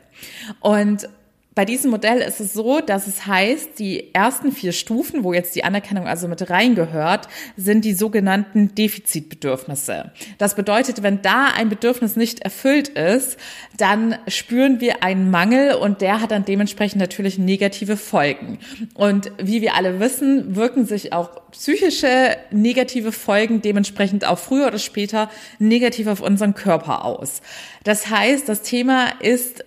Und 0.59 1.07
bei 1.55 1.65
diesem 1.65 1.91
Modell 1.91 2.19
ist 2.19 2.39
es 2.39 2.53
so, 2.53 2.79
dass 2.79 3.07
es 3.07 3.27
heißt, 3.27 3.77
die 3.77 4.13
ersten 4.13 4.51
vier 4.51 4.71
Stufen, 4.71 5.23
wo 5.23 5.33
jetzt 5.33 5.55
die 5.55 5.63
Anerkennung 5.63 6.07
also 6.07 6.27
mit 6.27 6.49
reingehört, 6.49 7.27
sind 7.57 7.85
die 7.85 7.93
sogenannten 7.93 8.73
Defizitbedürfnisse. 8.73 10.11
Das 10.37 10.55
bedeutet, 10.55 11.03
wenn 11.03 11.21
da 11.21 11.47
ein 11.55 11.69
Bedürfnis 11.69 12.15
nicht 12.15 12.41
erfüllt 12.41 12.89
ist, 12.89 13.37
dann 13.77 14.17
spüren 14.27 14.81
wir 14.81 15.03
einen 15.03 15.29
Mangel 15.29 15.75
und 15.75 16.01
der 16.01 16.21
hat 16.21 16.31
dann 16.31 16.45
dementsprechend 16.45 16.99
natürlich 16.99 17.37
negative 17.37 17.97
Folgen. 17.97 18.59
Und 18.95 19.31
wie 19.37 19.61
wir 19.61 19.75
alle 19.75 19.99
wissen, 19.99 20.55
wirken 20.55 20.85
sich 20.85 21.13
auch 21.13 21.29
psychische 21.51 22.35
negative 22.51 23.11
Folgen 23.11 23.61
dementsprechend 23.61 24.25
auch 24.25 24.39
früher 24.39 24.67
oder 24.67 24.79
später 24.79 25.29
negativ 25.59 26.07
auf 26.07 26.21
unseren 26.21 26.55
Körper 26.55 27.05
aus. 27.05 27.41
Das 27.83 28.09
heißt, 28.09 28.49
das 28.49 28.63
Thema 28.63 29.09
ist 29.19 29.63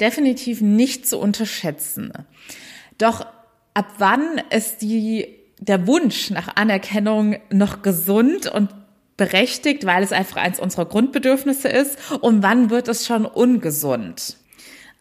definitiv 0.00 0.60
nicht 0.60 1.06
zu 1.06 1.18
unterschätzen. 1.18 2.12
Doch 2.98 3.26
ab 3.74 3.94
wann 3.98 4.40
ist 4.50 4.82
die, 4.82 5.26
der 5.58 5.86
Wunsch 5.86 6.30
nach 6.30 6.56
Anerkennung 6.56 7.36
noch 7.50 7.82
gesund 7.82 8.46
und 8.46 8.70
berechtigt, 9.16 9.86
weil 9.86 10.02
es 10.02 10.12
einfach 10.12 10.36
eins 10.36 10.60
unserer 10.60 10.86
Grundbedürfnisse 10.86 11.68
ist 11.68 11.98
und 12.20 12.42
wann 12.42 12.70
wird 12.70 12.88
es 12.88 13.06
schon 13.06 13.24
ungesund? 13.24 14.36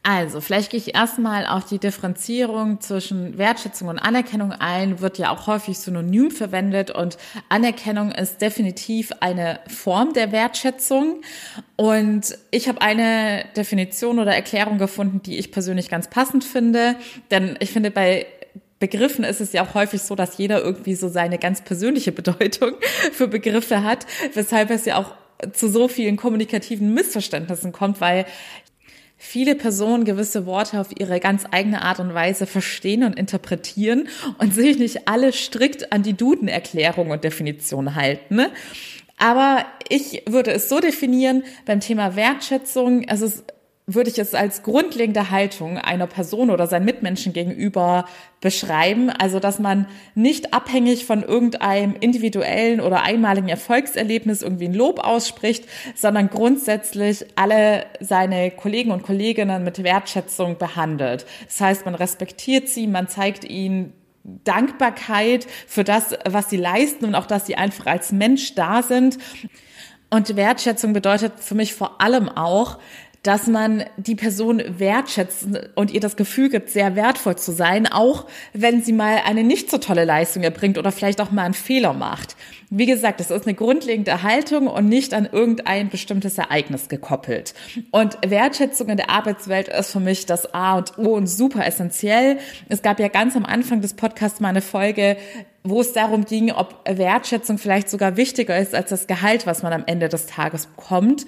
Also, 0.08 0.40
vielleicht 0.40 0.70
gehe 0.70 0.80
ich 0.80 0.94
erstmal 0.94 1.48
auf 1.48 1.66
die 1.66 1.80
Differenzierung 1.80 2.80
zwischen 2.80 3.40
Wertschätzung 3.40 3.88
und 3.88 3.98
Anerkennung 3.98 4.52
ein, 4.52 5.02
wird 5.02 5.18
ja 5.18 5.32
auch 5.32 5.48
häufig 5.48 5.80
synonym 5.80 6.30
verwendet 6.30 6.92
und 6.92 7.18
Anerkennung 7.50 8.12
ist 8.12 8.40
definitiv 8.40 9.12
eine 9.20 9.62
Form 9.68 10.14
der 10.14 10.32
Wertschätzung. 10.32 11.22
Und 11.76 12.38
ich 12.52 12.68
habe 12.68 12.84
eine 12.84 13.46
Definition 13.58 14.20
oder 14.20 14.36
Erklärung 14.36 14.78
gefunden, 14.78 15.24
die 15.24 15.40
ich 15.40 15.52
persönlich 15.52 15.90
ganz 15.90 16.08
passend 16.08 16.44
finde, 16.44 16.98
denn 17.32 17.58
ich 17.60 17.72
finde 17.72 17.90
bei 17.90 18.28
Begriffen 18.78 19.24
ist 19.24 19.42
es 19.42 19.54
ja 19.54 19.66
auch 19.66 19.74
häufig 19.74 20.04
so, 20.04 20.14
dass 20.14 20.38
jeder 20.38 20.62
irgendwie 20.62 20.94
so 20.94 21.10
seine 21.10 21.40
ganz 21.40 21.62
persönliche 21.62 22.12
Bedeutung 22.12 22.74
für 23.12 23.28
Begriffe 23.28 23.82
hat, 23.84 24.06
weshalb 24.36 24.70
es 24.70 24.86
ja 24.86 24.98
auch 24.98 25.16
zu 25.54 25.68
so 25.68 25.88
vielen 25.88 26.16
kommunikativen 26.16 26.94
Missverständnissen 26.94 27.72
kommt, 27.72 28.02
weil 28.02 28.26
viele 29.26 29.56
Personen 29.56 30.06
gewisse 30.06 30.46
Worte 30.46 30.80
auf 30.80 30.90
ihre 30.98 31.20
ganz 31.20 31.44
eigene 31.52 31.82
Art 31.82 32.00
und 32.00 32.14
Weise 32.14 32.46
verstehen 32.46 33.04
und 33.04 33.18
interpretieren 33.18 34.08
und 34.38 34.54
sich 34.54 34.78
nicht 34.78 35.08
alle 35.08 35.34
strikt 35.34 35.92
an 35.92 36.04
die 36.04 36.14
Duden-Erklärung 36.14 37.10
und 37.10 37.24
Definition 37.24 37.96
halten. 37.96 38.36
Ne? 38.36 38.52
Aber 39.18 39.66
ich 39.90 40.24
würde 40.28 40.52
es 40.52 40.70
so 40.70 40.80
definieren, 40.80 41.44
beim 41.66 41.80
Thema 41.80 42.16
Wertschätzung, 42.16 43.04
es 43.04 43.22
ist 43.22 43.44
würde 43.88 44.10
ich 44.10 44.18
es 44.18 44.34
als 44.34 44.64
grundlegende 44.64 45.30
Haltung 45.30 45.78
einer 45.78 46.08
Person 46.08 46.50
oder 46.50 46.66
seinen 46.66 46.86
Mitmenschen 46.86 47.34
gegenüber 47.34 48.06
beschreiben. 48.42 49.12
Also, 49.12 49.40
dass 49.40 49.60
man 49.60 49.88
nicht 50.16 50.54
abhängig 50.56 51.06
von 51.06 51.22
irgendeinem 51.22 51.96
individuellen 52.00 52.82
oder 52.82 53.04
einmaligen 53.04 53.48
Erfolgserlebnis 53.48 54.42
irgendwie 54.42 54.66
ein 54.66 54.74
Lob 54.74 55.00
ausspricht, 55.00 55.66
sondern 55.94 56.30
grundsätzlich 56.30 57.26
alle 57.36 57.86
seine 58.00 58.50
Kollegen 58.50 58.90
und 58.90 59.04
Kolleginnen 59.04 59.64
mit 59.64 59.84
Wertschätzung 59.84 60.58
behandelt. 60.58 61.28
Das 61.46 61.62
heißt, 61.62 61.86
man 61.86 61.94
respektiert 61.94 62.68
sie, 62.68 62.88
man 62.88 63.08
zeigt 63.08 63.44
ihnen 63.44 63.94
Dankbarkeit 64.24 65.46
für 65.68 65.84
das, 65.84 66.18
was 66.28 66.50
sie 66.50 66.58
leisten 66.58 67.06
und 67.06 67.14
auch, 67.14 67.28
dass 67.28 67.46
sie 67.46 67.56
einfach 67.56 67.86
als 67.86 68.12
Mensch 68.12 68.56
da 68.56 68.82
sind. 68.82 69.20
Und 70.10 70.36
Wertschätzung 70.36 70.94
bedeutet 70.94 71.34
für 71.40 71.56
mich 71.56 71.74
vor 71.74 72.02
allem 72.02 72.30
auch, 72.30 72.80
dass 73.26 73.48
man 73.48 73.84
die 73.98 74.14
Person 74.14 74.62
wertschätzt 74.78 75.48
und 75.74 75.92
ihr 75.92 76.00
das 76.00 76.16
Gefühl 76.16 76.50
gibt, 76.50 76.70
sehr 76.70 76.96
wertvoll 76.96 77.36
zu 77.36 77.52
sein, 77.52 77.88
auch 77.92 78.28
wenn 78.54 78.84
sie 78.84 78.94
mal 78.94 79.22
eine 79.26 79.44
nicht 79.44 79.72
so 79.72 79.80
tolle 79.80 80.06
Leistung 80.06 80.44
erbringt 80.44 80.78
oder 80.78 80.92
vielleicht 80.92 81.20
auch 81.20 81.32
mal 81.32 81.44
einen 81.44 81.56
Fehler 81.56 81.94
macht. 81.94 82.36
Wie 82.70 82.86
gesagt, 82.86 83.20
das 83.20 83.32
ist 83.32 83.48
eine 83.48 83.56
grundlegende 83.56 84.22
Haltung 84.22 84.68
und 84.68 84.88
nicht 84.90 85.14
an 85.16 85.28
irgendein 85.32 85.90
bestimmtes 85.90 86.38
Ereignis 86.38 86.88
gekoppelt. 86.88 87.56
Und 87.90 88.18
Wertschätzung 88.24 88.90
in 88.90 88.98
der 88.98 89.10
Arbeitswelt 89.10 89.70
ist 89.70 89.92
für 89.92 90.00
mich 90.00 90.28
das 90.28 90.54
A 90.54 90.78
und 90.78 90.98
O 91.00 91.16
und 91.16 91.26
super 91.26 91.66
essentiell. 91.66 92.38
Es 92.70 92.84
gab 92.84 93.00
ja 93.00 93.08
ganz 93.08 93.36
am 93.36 93.46
Anfang 93.46 93.82
des 93.82 93.96
Podcasts 93.96 94.40
mal 94.40 94.50
eine 94.50 94.62
Folge, 94.62 95.18
wo 95.64 95.82
es 95.82 95.94
darum 95.94 96.26
ging, 96.26 96.52
ob 96.52 96.84
Wertschätzung 96.88 97.58
vielleicht 97.58 97.90
sogar 97.90 98.18
wichtiger 98.18 98.58
ist 98.58 98.76
als 98.76 98.90
das 98.90 99.08
Gehalt, 99.08 99.48
was 99.48 99.64
man 99.64 99.74
am 99.74 99.84
Ende 99.88 100.10
des 100.10 100.28
Tages 100.28 100.68
bekommt. 100.68 101.26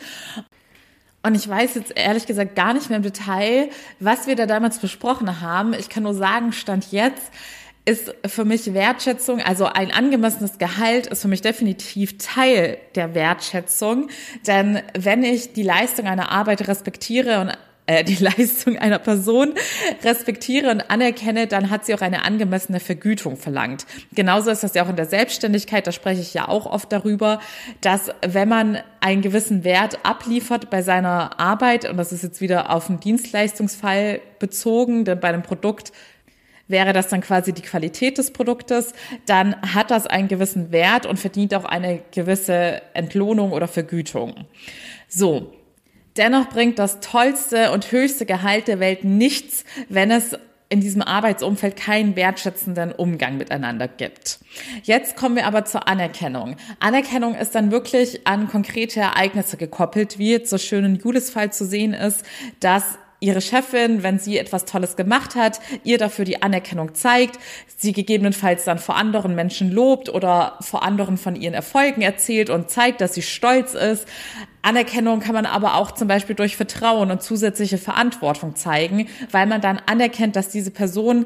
Und 1.23 1.35
ich 1.35 1.47
weiß 1.47 1.75
jetzt 1.75 1.93
ehrlich 1.95 2.25
gesagt 2.25 2.55
gar 2.55 2.73
nicht 2.73 2.89
mehr 2.89 2.97
im 2.97 3.03
Detail, 3.03 3.69
was 3.99 4.27
wir 4.27 4.35
da 4.35 4.45
damals 4.45 4.79
besprochen 4.79 5.41
haben. 5.41 5.73
Ich 5.73 5.89
kann 5.89 6.03
nur 6.03 6.13
sagen, 6.13 6.53
Stand 6.53 6.91
jetzt 6.91 7.31
ist 7.87 8.13
für 8.25 8.43
mich 8.43 8.73
Wertschätzung, 8.73 9.41
also 9.41 9.65
ein 9.65 9.91
angemessenes 9.91 10.57
Gehalt 10.57 11.07
ist 11.07 11.21
für 11.21 11.29
mich 11.29 11.41
definitiv 11.41 12.17
Teil 12.17 12.77
der 12.95 13.15
Wertschätzung. 13.15 14.09
Denn 14.45 14.81
wenn 14.93 15.23
ich 15.23 15.53
die 15.53 15.63
Leistung 15.63 16.05
einer 16.05 16.29
Arbeit 16.29 16.67
respektiere 16.67 17.39
und 17.39 17.57
äh, 17.87 18.03
die 18.03 18.15
Leistung 18.23 18.77
einer 18.77 18.99
Person 18.99 19.53
respektiere 20.03 20.69
und 20.69 20.91
anerkenne, 20.91 21.47
dann 21.47 21.69
hat 21.69 21.85
sie 21.85 21.95
auch 21.95 22.01
eine 22.01 22.23
angemessene 22.23 22.79
Vergütung 22.79 23.37
verlangt. 23.37 23.85
Genauso 24.13 24.51
ist 24.51 24.63
das 24.63 24.75
ja 24.75 24.85
auch 24.85 24.89
in 24.89 24.95
der 24.95 25.05
Selbstständigkeit, 25.05 25.87
da 25.87 25.91
spreche 25.91 26.21
ich 26.21 26.33
ja 26.33 26.47
auch 26.47 26.65
oft 26.65 26.91
darüber, 26.91 27.39
dass 27.81 28.11
wenn 28.25 28.49
man 28.49 28.77
einen 28.99 29.21
gewissen 29.21 29.63
Wert 29.63 29.99
abliefert 30.03 30.69
bei 30.69 30.81
seiner 30.81 31.39
Arbeit, 31.39 31.89
und 31.89 31.97
das 31.97 32.11
ist 32.11 32.23
jetzt 32.23 32.41
wieder 32.41 32.69
auf 32.69 32.89
einen 32.89 32.99
Dienstleistungsfall 32.99 34.21
bezogen, 34.39 35.05
denn 35.05 35.19
bei 35.19 35.29
einem 35.29 35.43
Produkt 35.43 35.91
wäre 36.67 36.93
das 36.93 37.07
dann 37.07 37.21
quasi 37.21 37.53
die 37.53 37.61
Qualität 37.61 38.17
des 38.17 38.31
Produktes, 38.31 38.93
dann 39.25 39.55
hat 39.61 39.91
das 39.91 40.05
einen 40.05 40.27
gewissen 40.27 40.71
Wert 40.71 41.05
und 41.05 41.17
verdient 41.17 41.53
auch 41.55 41.65
eine 41.65 42.01
gewisse 42.11 42.81
Entlohnung 42.93 43.53
oder 43.53 43.67
Vergütung. 43.67 44.45
So, 45.07 45.53
Dennoch 46.17 46.49
bringt 46.49 46.79
das 46.79 46.99
tollste 46.99 47.71
und 47.71 47.91
höchste 47.91 48.25
Gehalt 48.25 48.67
der 48.67 48.79
Welt 48.79 49.03
nichts, 49.03 49.63
wenn 49.89 50.11
es 50.11 50.35
in 50.69 50.81
diesem 50.81 51.01
Arbeitsumfeld 51.01 51.77
keinen 51.77 52.15
wertschätzenden 52.15 52.91
Umgang 52.91 53.37
miteinander 53.37 53.87
gibt. 53.87 54.39
Jetzt 54.83 55.15
kommen 55.15 55.35
wir 55.35 55.45
aber 55.47 55.63
zur 55.63 55.87
Anerkennung. 55.87 56.57
Anerkennung 56.79 57.35
ist 57.35 57.55
dann 57.55 57.71
wirklich 57.71 58.27
an 58.27 58.49
konkrete 58.49 58.99
Ereignisse 58.99 59.55
gekoppelt, 59.55 60.19
wie 60.19 60.31
jetzt 60.31 60.49
so 60.49 60.57
schön 60.57 60.83
in 60.83 60.95
Julis 60.95 61.29
Fall 61.29 61.53
zu 61.53 61.65
sehen 61.65 61.93
ist, 61.93 62.25
dass 62.59 62.97
ihre 63.19 63.41
Chefin, 63.41 64.03
wenn 64.03 64.19
sie 64.19 64.37
etwas 64.37 64.65
Tolles 64.65 64.95
gemacht 64.95 65.35
hat, 65.35 65.59
ihr 65.83 65.97
dafür 65.97 66.25
die 66.25 66.41
Anerkennung 66.41 66.93
zeigt, 66.93 67.39
sie 67.75 67.91
gegebenenfalls 67.91 68.65
dann 68.65 68.77
vor 68.77 68.95
anderen 68.95 69.33
Menschen 69.33 69.71
lobt 69.71 70.09
oder 70.09 70.57
vor 70.61 70.83
anderen 70.83 71.17
von 71.17 71.35
ihren 71.35 71.53
Erfolgen 71.53 72.01
erzählt 72.01 72.49
und 72.49 72.69
zeigt, 72.69 73.01
dass 73.01 73.15
sie 73.15 73.23
stolz 73.23 73.73
ist. 73.73 74.07
Anerkennung 74.61 75.19
kann 75.19 75.33
man 75.33 75.45
aber 75.45 75.75
auch 75.75 75.91
zum 75.91 76.07
Beispiel 76.07 76.35
durch 76.35 76.57
Vertrauen 76.57 77.09
und 77.09 77.23
zusätzliche 77.23 77.77
Verantwortung 77.77 78.55
zeigen, 78.55 79.07
weil 79.31 79.47
man 79.47 79.61
dann 79.61 79.81
anerkennt, 79.85 80.35
dass 80.35 80.49
diese 80.49 80.71
Person 80.71 81.25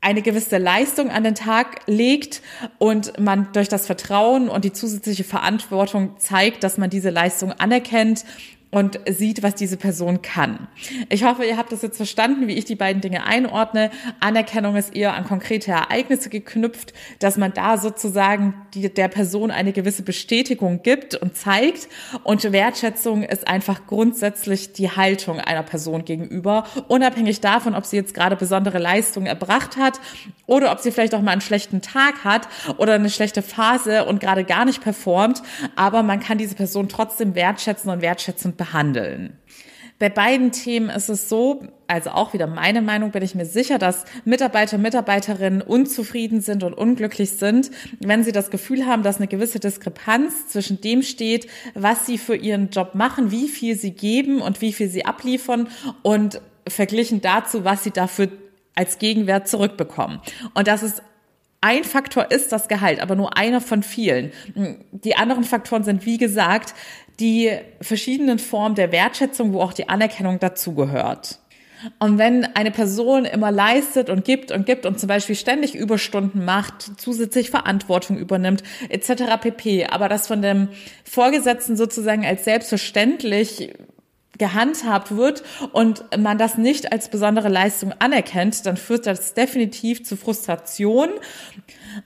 eine 0.00 0.22
gewisse 0.22 0.58
Leistung 0.58 1.10
an 1.10 1.24
den 1.24 1.34
Tag 1.34 1.80
legt 1.86 2.40
und 2.78 3.18
man 3.18 3.52
durch 3.52 3.68
das 3.68 3.86
Vertrauen 3.86 4.48
und 4.48 4.64
die 4.64 4.72
zusätzliche 4.72 5.24
Verantwortung 5.24 6.18
zeigt, 6.18 6.64
dass 6.64 6.78
man 6.78 6.88
diese 6.88 7.10
Leistung 7.10 7.52
anerkennt 7.52 8.24
und 8.70 9.00
sieht, 9.08 9.42
was 9.42 9.56
diese 9.56 9.76
Person 9.76 10.22
kann. 10.22 10.68
Ich 11.08 11.24
hoffe, 11.24 11.44
ihr 11.44 11.56
habt 11.56 11.72
das 11.72 11.82
jetzt 11.82 11.96
verstanden, 11.96 12.46
wie 12.46 12.54
ich 12.54 12.64
die 12.64 12.76
beiden 12.76 13.02
Dinge 13.02 13.24
einordne. 13.24 13.90
Anerkennung 14.20 14.76
ist 14.76 14.94
eher 14.94 15.14
an 15.14 15.24
konkrete 15.24 15.72
Ereignisse 15.72 16.30
geknüpft, 16.30 16.92
dass 17.18 17.36
man 17.36 17.52
da 17.52 17.78
sozusagen 17.78 18.54
die, 18.74 18.92
der 18.92 19.08
Person 19.08 19.50
eine 19.50 19.72
gewisse 19.72 20.02
Bestätigung 20.02 20.82
gibt 20.82 21.16
und 21.16 21.36
zeigt. 21.36 21.88
Und 22.22 22.52
Wertschätzung 22.52 23.24
ist 23.24 23.48
einfach 23.48 23.86
grundsätzlich 23.86 24.72
die 24.72 24.90
Haltung 24.90 25.40
einer 25.40 25.64
Person 25.64 26.04
gegenüber, 26.04 26.64
unabhängig 26.88 27.40
davon, 27.40 27.74
ob 27.74 27.84
sie 27.84 27.96
jetzt 27.96 28.14
gerade 28.14 28.36
besondere 28.36 28.78
Leistungen 28.78 29.26
erbracht 29.26 29.76
hat 29.76 30.00
oder 30.46 30.70
ob 30.70 30.78
sie 30.78 30.92
vielleicht 30.92 31.14
auch 31.14 31.22
mal 31.22 31.32
einen 31.32 31.40
schlechten 31.40 31.82
Tag 31.82 32.24
hat 32.24 32.48
oder 32.76 32.94
eine 32.94 33.10
schlechte 33.10 33.42
Phase 33.42 34.04
und 34.04 34.20
gerade 34.20 34.44
gar 34.44 34.64
nicht 34.64 34.80
performt. 34.80 35.42
Aber 35.74 36.02
man 36.04 36.20
kann 36.20 36.38
diese 36.38 36.54
Person 36.54 36.88
trotzdem 36.88 37.34
wertschätzen 37.34 37.90
und 37.90 38.00
wertschätzen 38.00 38.56
behandeln. 38.60 39.38
Bei 39.98 40.10
beiden 40.10 40.52
Themen 40.52 40.90
ist 40.90 41.08
es 41.08 41.28
so, 41.28 41.62
also 41.86 42.10
auch 42.10 42.32
wieder 42.34 42.46
meine 42.46 42.82
Meinung, 42.82 43.10
bin 43.10 43.22
ich 43.22 43.34
mir 43.34 43.46
sicher, 43.46 43.78
dass 43.78 44.04
Mitarbeiter, 44.24 44.76
Mitarbeiterinnen 44.78 45.62
unzufrieden 45.62 46.42
sind 46.42 46.62
und 46.62 46.74
unglücklich 46.74 47.32
sind, 47.32 47.70
wenn 48.00 48.22
sie 48.22 48.32
das 48.32 48.50
Gefühl 48.50 48.86
haben, 48.86 49.02
dass 49.02 49.16
eine 49.16 49.28
gewisse 49.28 49.60
Diskrepanz 49.60 50.48
zwischen 50.48 50.80
dem 50.80 51.02
steht, 51.02 51.48
was 51.74 52.06
sie 52.06 52.18
für 52.18 52.36
ihren 52.36 52.68
Job 52.70 52.94
machen, 52.94 53.30
wie 53.30 53.48
viel 53.48 53.76
sie 53.76 53.92
geben 53.92 54.40
und 54.40 54.60
wie 54.60 54.72
viel 54.72 54.88
sie 54.88 55.04
abliefern 55.06 55.68
und 56.02 56.40
verglichen 56.68 57.22
dazu, 57.22 57.64
was 57.64 57.84
sie 57.84 57.90
dafür 57.90 58.28
als 58.74 58.98
Gegenwert 58.98 59.48
zurückbekommen. 59.48 60.20
Und 60.54 60.68
das 60.68 60.82
ist 60.82 61.02
ein 61.62 61.84
Faktor 61.84 62.30
ist 62.30 62.52
das 62.52 62.68
Gehalt, 62.68 63.00
aber 63.00 63.16
nur 63.16 63.36
einer 63.36 63.60
von 63.60 63.82
vielen. 63.82 64.32
Die 64.92 65.16
anderen 65.16 65.44
Faktoren 65.44 65.82
sind, 65.82 66.06
wie 66.06 66.16
gesagt, 66.16 66.74
die 67.20 67.52
verschiedenen 67.80 68.38
Formen 68.38 68.74
der 68.74 68.92
Wertschätzung, 68.92 69.52
wo 69.52 69.60
auch 69.60 69.72
die 69.72 69.88
Anerkennung 69.88 70.38
dazugehört. 70.40 71.38
Und 71.98 72.18
wenn 72.18 72.44
eine 72.44 72.70
Person 72.70 73.24
immer 73.24 73.50
leistet 73.50 74.10
und 74.10 74.24
gibt 74.24 74.50
und 74.50 74.66
gibt 74.66 74.84
und 74.84 75.00
zum 75.00 75.08
Beispiel 75.08 75.34
ständig 75.34 75.74
Überstunden 75.74 76.44
macht, 76.44 77.00
zusätzlich 77.00 77.50
Verantwortung 77.50 78.18
übernimmt, 78.18 78.62
etc. 78.88 79.40
pp., 79.40 79.86
aber 79.86 80.08
das 80.08 80.26
von 80.26 80.42
dem 80.42 80.68
Vorgesetzten 81.04 81.76
sozusagen 81.76 82.26
als 82.26 82.44
selbstverständlich 82.44 83.72
gehandhabt 84.36 85.16
wird 85.16 85.42
und 85.72 86.04
man 86.18 86.38
das 86.38 86.56
nicht 86.56 86.92
als 86.92 87.10
besondere 87.10 87.48
Leistung 87.48 87.92
anerkennt, 87.98 88.64
dann 88.66 88.76
führt 88.76 89.06
das 89.06 89.34
definitiv 89.34 90.04
zu 90.04 90.16
Frustration 90.16 91.10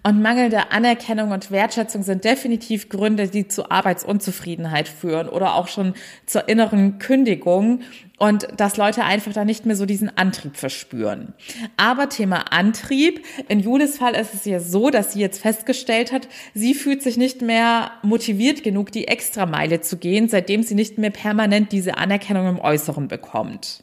und 0.03 0.23
mangelnde 0.23 0.71
Anerkennung 0.73 1.31
und 1.31 1.51
Wertschätzung 1.51 2.03
sind 2.03 2.25
definitiv 2.25 2.89
Gründe, 2.89 3.29
die 3.29 3.49
zu 3.49 3.71
Arbeitsunzufriedenheit 3.71 4.89
führen 4.89 5.29
oder 5.29 5.55
auch 5.55 5.69
schon 5.69 5.95
zur 6.27 6.49
inneren 6.49 6.99
Kündigung 6.99 7.81
und 8.19 8.47
dass 8.57 8.77
Leute 8.77 9.05
einfach 9.05 9.33
da 9.33 9.45
nicht 9.45 9.67
mehr 9.67 9.77
so 9.77 9.87
diesen 9.87 10.17
Antrieb 10.17 10.57
verspüren. 10.57 11.35
Aber 11.77 12.09
Thema 12.09 12.53
Antrieb, 12.53 13.25
in 13.49 13.61
Julis 13.61 13.99
Fall 13.99 14.15
ist 14.15 14.35
es 14.35 14.45
ja 14.45 14.61
so, 14.61 14.91
dass 14.91 15.13
sie 15.13 15.21
jetzt 15.21 15.41
festgestellt 15.41 16.13
hat, 16.13 16.29
sie 16.55 16.75
fühlt 16.75 17.03
sich 17.03 17.17
nicht 17.17 17.43
mehr 17.43 17.91
motiviert 18.03 18.63
genug, 18.63 18.93
die 18.93 19.09
Extrameile 19.09 19.81
zu 19.81 19.97
gehen, 19.97 20.29
seitdem 20.29 20.63
sie 20.63 20.75
nicht 20.75 20.99
mehr 20.99 21.11
permanent 21.11 21.73
diese 21.73 21.97
Anerkennung 21.97 22.49
im 22.49 22.61
Äußeren 22.61 23.09
bekommt. 23.09 23.83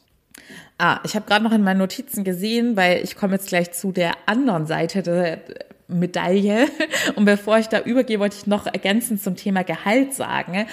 Ah, 0.78 1.00
ich 1.04 1.16
habe 1.16 1.28
gerade 1.28 1.44
noch 1.44 1.52
in 1.52 1.64
meinen 1.64 1.78
Notizen 1.78 2.24
gesehen, 2.24 2.76
weil 2.76 3.04
ich 3.04 3.16
komme 3.16 3.34
jetzt 3.34 3.50
gleich 3.50 3.72
zu 3.72 3.92
der 3.92 4.14
anderen 4.26 4.66
Seite 4.66 5.04
der 5.04 5.40
Medaille. 6.00 6.68
Und 7.16 7.26
bevor 7.26 7.58
ich 7.58 7.68
da 7.68 7.82
übergehe, 7.82 8.20
wollte 8.20 8.38
ich 8.38 8.48
noch 8.48 8.66
ergänzend 8.66 9.22
zum 9.22 9.36
Thema 9.36 9.64
Gehalt 9.64 10.14
sagen. 10.14 10.66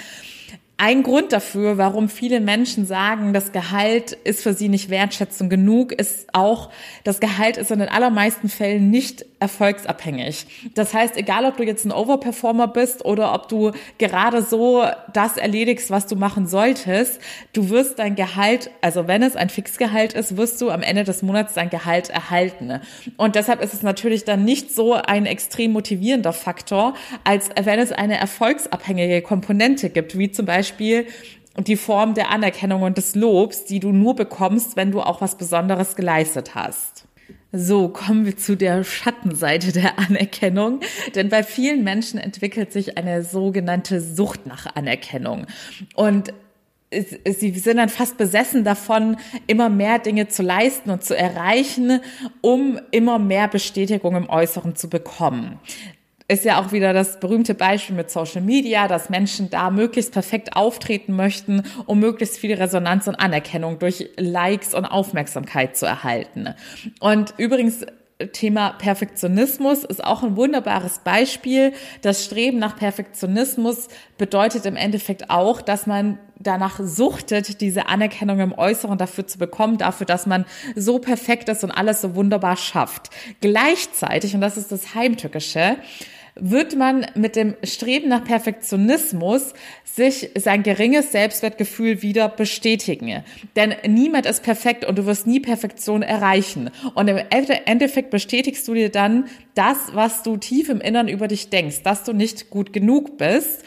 Ein 0.77 1.03
Grund 1.03 1.33
dafür, 1.33 1.77
warum 1.77 2.07
viele 2.07 2.39
Menschen 2.39 2.85
sagen, 2.85 3.33
das 3.33 3.51
Gehalt 3.51 4.13
ist 4.13 4.41
für 4.41 4.53
sie 4.53 4.69
nicht 4.69 4.89
Wertschätzung 4.89 5.49
genug, 5.49 5.91
ist 5.91 6.33
auch, 6.33 6.71
das 7.03 7.19
Gehalt 7.19 7.57
ist 7.57 7.69
in 7.69 7.79
den 7.79 7.89
allermeisten 7.89 8.47
Fällen 8.47 8.89
nicht 8.89 9.25
erfolgsabhängig. 9.39 10.45
Das 10.73 10.93
heißt, 10.93 11.15
egal 11.17 11.45
ob 11.45 11.57
du 11.57 11.63
jetzt 11.63 11.85
ein 11.85 11.91
Overperformer 11.91 12.67
bist 12.67 13.05
oder 13.05 13.33
ob 13.33 13.47
du 13.47 13.71
gerade 13.97 14.41
so 14.41 14.83
das 15.13 15.37
erledigst, 15.37 15.91
was 15.91 16.07
du 16.07 16.15
machen 16.15 16.47
solltest, 16.47 17.21
du 17.53 17.69
wirst 17.69 17.99
dein 17.99 18.15
Gehalt, 18.15 18.69
also 18.81 19.07
wenn 19.07 19.23
es 19.23 19.35
ein 19.35 19.49
Fixgehalt 19.49 20.13
ist, 20.13 20.37
wirst 20.37 20.61
du 20.61 20.69
am 20.69 20.81
Ende 20.81 21.03
des 21.03 21.21
Monats 21.21 21.53
dein 21.53 21.69
Gehalt 21.69 22.09
erhalten. 22.09 22.79
Und 23.17 23.35
deshalb 23.35 23.61
ist 23.61 23.73
es 23.73 23.81
natürlich 23.81 24.25
dann 24.25 24.43
nicht 24.43 24.73
so 24.73 24.93
ein 24.93 25.25
extrem 25.25 25.71
motivierender 25.71 26.33
Faktor, 26.33 26.93
als 27.23 27.49
wenn 27.61 27.79
es 27.79 27.91
eine 27.91 28.17
erfolgsabhängige 28.17 29.21
Komponente 29.21 29.89
gibt, 29.89 30.17
wie 30.17 30.31
zum 30.31 30.45
Beispiel 30.45 31.07
die 31.57 31.75
Form 31.75 32.13
der 32.13 32.29
Anerkennung 32.29 32.83
und 32.83 32.97
des 32.97 33.15
Lobs, 33.15 33.65
die 33.65 33.79
du 33.79 33.91
nur 33.91 34.15
bekommst, 34.15 34.75
wenn 34.75 34.91
du 34.91 35.01
auch 35.01 35.21
was 35.21 35.35
Besonderes 35.35 35.95
geleistet 35.95 36.55
hast. 36.55 37.05
So, 37.51 37.89
kommen 37.89 38.25
wir 38.25 38.37
zu 38.37 38.55
der 38.55 38.83
Schattenseite 38.83 39.71
der 39.71 39.97
Anerkennung. 39.97 40.81
Denn 41.15 41.29
bei 41.29 41.43
vielen 41.43 41.83
Menschen 41.83 42.19
entwickelt 42.19 42.71
sich 42.71 42.97
eine 42.97 43.23
sogenannte 43.23 44.01
Sucht 44.01 44.45
nach 44.45 44.75
Anerkennung. 44.75 45.47
Und 45.95 46.31
sie 46.91 47.51
sind 47.51 47.77
dann 47.77 47.89
fast 47.89 48.17
besessen 48.17 48.63
davon, 48.63 49.17
immer 49.47 49.69
mehr 49.69 49.99
Dinge 49.99 50.27
zu 50.27 50.43
leisten 50.43 50.89
und 50.89 51.03
zu 51.03 51.15
erreichen, 51.15 52.01
um 52.41 52.79
immer 52.91 53.19
mehr 53.19 53.47
Bestätigung 53.47 54.15
im 54.15 54.29
Äußeren 54.29 54.75
zu 54.75 54.89
bekommen 54.89 55.59
ist 56.29 56.45
ja 56.45 56.61
auch 56.61 56.71
wieder 56.71 56.93
das 56.93 57.19
berühmte 57.19 57.55
Beispiel 57.55 57.95
mit 57.95 58.11
Social 58.11 58.41
Media, 58.41 58.87
dass 58.87 59.09
Menschen 59.09 59.49
da 59.49 59.71
möglichst 59.71 60.13
perfekt 60.13 60.55
auftreten 60.55 61.15
möchten, 61.15 61.63
um 61.87 61.99
möglichst 61.99 62.37
viel 62.37 62.53
Resonanz 62.53 63.07
und 63.07 63.15
Anerkennung 63.15 63.79
durch 63.79 64.09
Likes 64.15 64.75
und 64.75 64.85
Aufmerksamkeit 64.85 65.75
zu 65.75 65.87
erhalten. 65.87 66.53
Und 66.99 67.33
übrigens 67.37 67.83
Thema 68.33 68.71
Perfektionismus 68.71 69.85
ist 69.85 70.03
auch 70.03 70.23
ein 70.23 70.35
wunderbares 70.35 70.99
Beispiel. 70.99 71.73
Das 72.01 72.25
Streben 72.25 72.59
nach 72.59 72.75
Perfektionismus 72.75 73.87
bedeutet 74.17 74.65
im 74.65 74.75
Endeffekt 74.75 75.29
auch, 75.29 75.61
dass 75.61 75.87
man 75.87 76.19
danach 76.37 76.79
suchtet, 76.81 77.61
diese 77.61 77.87
Anerkennung 77.87 78.39
im 78.39 78.53
Äußeren 78.53 78.97
dafür 78.97 79.25
zu 79.25 79.39
bekommen, 79.39 79.77
dafür, 79.77 80.05
dass 80.05 80.25
man 80.25 80.45
so 80.75 80.99
perfekt 80.99 81.49
ist 81.49 81.63
und 81.63 81.71
alles 81.71 82.01
so 82.01 82.15
wunderbar 82.15 82.57
schafft. 82.57 83.09
Gleichzeitig, 83.41 84.35
und 84.35 84.41
das 84.41 84.57
ist 84.57 84.71
das 84.71 84.93
Heimtückische, 84.95 85.77
wird 86.41 86.75
man 86.75 87.05
mit 87.15 87.35
dem 87.35 87.55
Streben 87.63 88.09
nach 88.09 88.23
Perfektionismus 88.23 89.53
sich 89.83 90.29
sein 90.37 90.63
geringes 90.63 91.11
Selbstwertgefühl 91.11 92.01
wieder 92.01 92.29
bestätigen. 92.29 93.23
Denn 93.55 93.75
niemand 93.87 94.25
ist 94.25 94.43
perfekt 94.43 94.85
und 94.85 94.97
du 94.97 95.05
wirst 95.05 95.27
nie 95.27 95.39
Perfektion 95.39 96.01
erreichen. 96.01 96.69
Und 96.95 97.07
im 97.07 97.19
Endeffekt 97.29 98.09
bestätigst 98.09 98.67
du 98.67 98.73
dir 98.73 98.89
dann 98.89 99.25
das, 99.55 99.77
was 99.93 100.23
du 100.23 100.37
tief 100.37 100.69
im 100.69 100.79
Innern 100.79 101.07
über 101.07 101.27
dich 101.27 101.49
denkst, 101.49 101.83
dass 101.83 102.03
du 102.03 102.13
nicht 102.13 102.49
gut 102.49 102.71
genug 102.71 103.17
bist. 103.17 103.63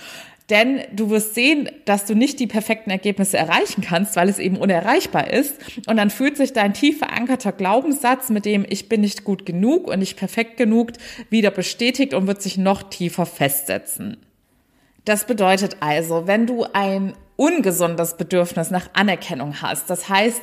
Denn 0.52 0.82
du 0.92 1.08
wirst 1.08 1.34
sehen, 1.34 1.70
dass 1.86 2.04
du 2.04 2.14
nicht 2.14 2.38
die 2.38 2.46
perfekten 2.46 2.90
Ergebnisse 2.90 3.38
erreichen 3.38 3.80
kannst, 3.80 4.16
weil 4.16 4.28
es 4.28 4.38
eben 4.38 4.58
unerreichbar 4.58 5.32
ist. 5.32 5.54
Und 5.86 5.96
dann 5.96 6.10
fühlt 6.10 6.36
sich 6.36 6.52
dein 6.52 6.74
tief 6.74 6.98
verankerter 6.98 7.52
Glaubenssatz, 7.52 8.28
mit 8.28 8.44
dem 8.44 8.66
ich 8.68 8.86
bin 8.90 9.00
nicht 9.00 9.24
gut 9.24 9.46
genug 9.46 9.88
und 9.88 10.00
nicht 10.00 10.18
perfekt 10.18 10.58
genug, 10.58 10.92
wieder 11.30 11.50
bestätigt 11.50 12.12
und 12.12 12.26
wird 12.26 12.42
sich 12.42 12.58
noch 12.58 12.82
tiefer 12.82 13.24
festsetzen. 13.24 14.18
Das 15.06 15.26
bedeutet 15.26 15.78
also, 15.80 16.26
wenn 16.26 16.46
du 16.46 16.66
ein 16.74 17.14
ungesundes 17.36 18.18
Bedürfnis 18.18 18.70
nach 18.70 18.90
Anerkennung 18.92 19.62
hast, 19.62 19.88
das 19.88 20.10
heißt, 20.10 20.42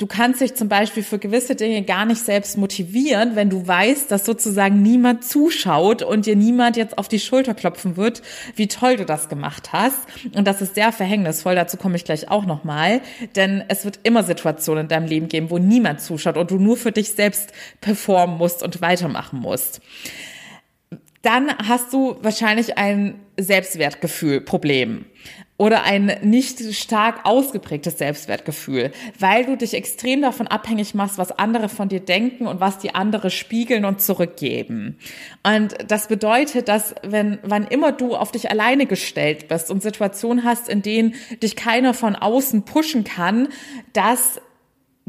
Du 0.00 0.06
kannst 0.06 0.40
dich 0.40 0.54
zum 0.54 0.70
Beispiel 0.70 1.02
für 1.02 1.18
gewisse 1.18 1.54
Dinge 1.54 1.82
gar 1.82 2.06
nicht 2.06 2.24
selbst 2.24 2.56
motivieren, 2.56 3.36
wenn 3.36 3.50
du 3.50 3.66
weißt, 3.66 4.10
dass 4.10 4.24
sozusagen 4.24 4.80
niemand 4.80 5.24
zuschaut 5.26 6.02
und 6.02 6.24
dir 6.24 6.36
niemand 6.36 6.78
jetzt 6.78 6.96
auf 6.96 7.06
die 7.06 7.20
Schulter 7.20 7.52
klopfen 7.52 7.98
wird, 7.98 8.22
wie 8.56 8.66
toll 8.66 8.96
du 8.96 9.04
das 9.04 9.28
gemacht 9.28 9.74
hast. 9.74 9.98
Und 10.34 10.46
das 10.46 10.62
ist 10.62 10.74
sehr 10.74 10.90
verhängnisvoll, 10.92 11.54
dazu 11.54 11.76
komme 11.76 11.96
ich 11.96 12.06
gleich 12.06 12.30
auch 12.30 12.46
nochmal, 12.46 13.02
denn 13.36 13.62
es 13.68 13.84
wird 13.84 14.00
immer 14.02 14.22
Situationen 14.22 14.84
in 14.84 14.88
deinem 14.88 15.06
Leben 15.06 15.28
geben, 15.28 15.50
wo 15.50 15.58
niemand 15.58 16.00
zuschaut 16.00 16.38
und 16.38 16.50
du 16.50 16.56
nur 16.56 16.78
für 16.78 16.92
dich 16.92 17.10
selbst 17.10 17.52
performen 17.82 18.38
musst 18.38 18.62
und 18.62 18.80
weitermachen 18.80 19.38
musst 19.38 19.82
dann 21.22 21.50
hast 21.58 21.92
du 21.92 22.16
wahrscheinlich 22.22 22.78
ein 22.78 23.20
Selbstwertgefühl-Problem 23.36 25.04
oder 25.60 25.82
ein 25.82 26.16
nicht 26.22 26.74
stark 26.74 27.26
ausgeprägtes 27.26 27.98
Selbstwertgefühl, 27.98 28.92
weil 29.18 29.44
du 29.44 29.58
dich 29.58 29.74
extrem 29.74 30.22
davon 30.22 30.46
abhängig 30.46 30.94
machst, 30.94 31.18
was 31.18 31.32
andere 31.32 31.68
von 31.68 31.90
dir 31.90 32.00
denken 32.00 32.46
und 32.46 32.60
was 32.60 32.78
die 32.78 32.94
andere 32.94 33.28
spiegeln 33.28 33.84
und 33.84 34.00
zurückgeben. 34.00 34.96
Und 35.42 35.74
das 35.86 36.08
bedeutet, 36.08 36.68
dass 36.68 36.94
wenn, 37.02 37.38
wann 37.42 37.66
immer 37.66 37.92
du 37.92 38.16
auf 38.16 38.32
dich 38.32 38.50
alleine 38.50 38.86
gestellt 38.86 39.48
bist 39.48 39.70
und 39.70 39.82
Situationen 39.82 40.44
hast, 40.44 40.66
in 40.70 40.80
denen 40.80 41.14
dich 41.42 41.56
keiner 41.56 41.92
von 41.92 42.16
außen 42.16 42.62
pushen 42.62 43.04
kann, 43.04 43.48
dass 43.92 44.40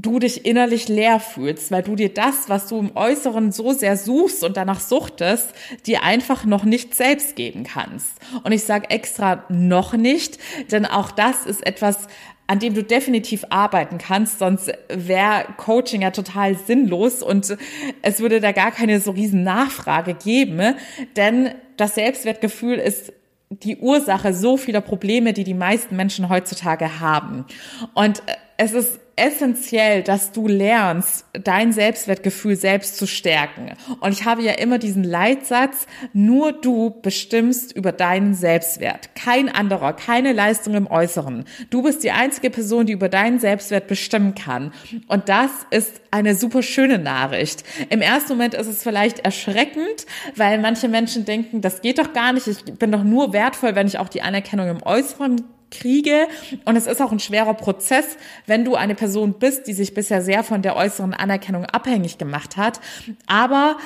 du 0.01 0.19
dich 0.19 0.45
innerlich 0.45 0.87
leer 0.87 1.19
fühlst, 1.19 1.71
weil 1.71 1.83
du 1.83 1.95
dir 1.95 2.13
das, 2.13 2.49
was 2.49 2.67
du 2.67 2.79
im 2.79 2.95
Äußeren 2.95 3.51
so 3.51 3.71
sehr 3.71 3.97
suchst 3.97 4.43
und 4.43 4.57
danach 4.57 4.79
suchtest, 4.79 5.53
dir 5.85 6.03
einfach 6.03 6.45
noch 6.45 6.63
nicht 6.63 6.95
selbst 6.95 7.35
geben 7.35 7.63
kannst. 7.63 8.11
Und 8.43 8.51
ich 8.51 8.63
sage 8.63 8.89
extra 8.89 9.43
noch 9.49 9.93
nicht, 9.93 10.39
denn 10.71 10.85
auch 10.85 11.11
das 11.11 11.45
ist 11.45 11.65
etwas, 11.65 12.07
an 12.47 12.59
dem 12.59 12.73
du 12.73 12.83
definitiv 12.83 13.45
arbeiten 13.49 13.97
kannst, 13.97 14.39
sonst 14.39 14.71
wäre 14.89 15.45
Coaching 15.55 16.01
ja 16.01 16.11
total 16.11 16.57
sinnlos 16.57 17.23
und 17.23 17.55
es 18.01 18.19
würde 18.19 18.41
da 18.41 18.51
gar 18.51 18.71
keine 18.71 18.99
so 18.99 19.11
riesen 19.11 19.43
Nachfrage 19.43 20.15
geben, 20.15 20.75
denn 21.15 21.51
das 21.77 21.95
Selbstwertgefühl 21.95 22.77
ist 22.77 23.13
die 23.49 23.77
Ursache 23.77 24.33
so 24.33 24.57
vieler 24.57 24.81
Probleme, 24.81 25.33
die 25.33 25.43
die 25.43 25.53
meisten 25.53 25.95
Menschen 25.95 26.29
heutzutage 26.29 26.99
haben. 26.99 27.45
Und 27.93 28.21
es 28.63 28.73
ist 28.73 28.99
essentiell, 29.15 30.03
dass 30.03 30.31
du 30.33 30.47
lernst, 30.47 31.25
dein 31.33 31.73
Selbstwertgefühl 31.73 32.55
selbst 32.55 32.95
zu 32.95 33.07
stärken. 33.07 33.71
Und 34.01 34.11
ich 34.11 34.25
habe 34.25 34.43
ja 34.43 34.51
immer 34.53 34.77
diesen 34.77 35.03
Leitsatz, 35.03 35.87
nur 36.13 36.51
du 36.51 36.91
bestimmst 37.01 37.75
über 37.75 37.91
deinen 37.91 38.35
Selbstwert. 38.35 39.15
Kein 39.15 39.49
anderer, 39.49 39.93
keine 39.93 40.31
Leistung 40.31 40.75
im 40.75 40.85
Äußeren. 40.85 41.45
Du 41.71 41.81
bist 41.81 42.03
die 42.03 42.11
einzige 42.11 42.51
Person, 42.51 42.85
die 42.85 42.93
über 42.93 43.09
deinen 43.09 43.39
Selbstwert 43.39 43.87
bestimmen 43.87 44.35
kann. 44.35 44.71
Und 45.07 45.27
das 45.27 45.49
ist 45.71 45.99
eine 46.11 46.35
super 46.35 46.61
schöne 46.61 46.99
Nachricht. 46.99 47.63
Im 47.89 48.01
ersten 48.01 48.33
Moment 48.33 48.53
ist 48.53 48.67
es 48.67 48.83
vielleicht 48.83 49.19
erschreckend, 49.19 50.05
weil 50.35 50.59
manche 50.59 50.87
Menschen 50.87 51.25
denken, 51.25 51.61
das 51.61 51.81
geht 51.81 51.97
doch 51.97 52.13
gar 52.13 52.31
nicht. 52.31 52.45
Ich 52.45 52.63
bin 52.63 52.91
doch 52.91 53.03
nur 53.03 53.33
wertvoll, 53.33 53.73
wenn 53.73 53.87
ich 53.87 53.97
auch 53.97 54.09
die 54.09 54.21
Anerkennung 54.21 54.69
im 54.69 54.83
Äußeren 54.83 55.43
kriege. 55.71 56.27
Und 56.65 56.75
es 56.75 56.85
ist 56.85 57.01
auch 57.01 57.11
ein 57.11 57.19
schwerer 57.19 57.53
Prozess, 57.53 58.17
wenn 58.45 58.65
du 58.65 58.75
eine 58.75 58.95
Person 58.95 59.33
bist, 59.33 59.67
die 59.67 59.73
sich 59.73 59.93
bisher 59.93 60.21
sehr 60.21 60.43
von 60.43 60.61
der 60.61 60.75
äußeren 60.75 61.13
Anerkennung 61.13 61.65
abhängig 61.65 62.17
gemacht 62.17 62.57
hat. 62.57 62.79
Aber 63.25 63.77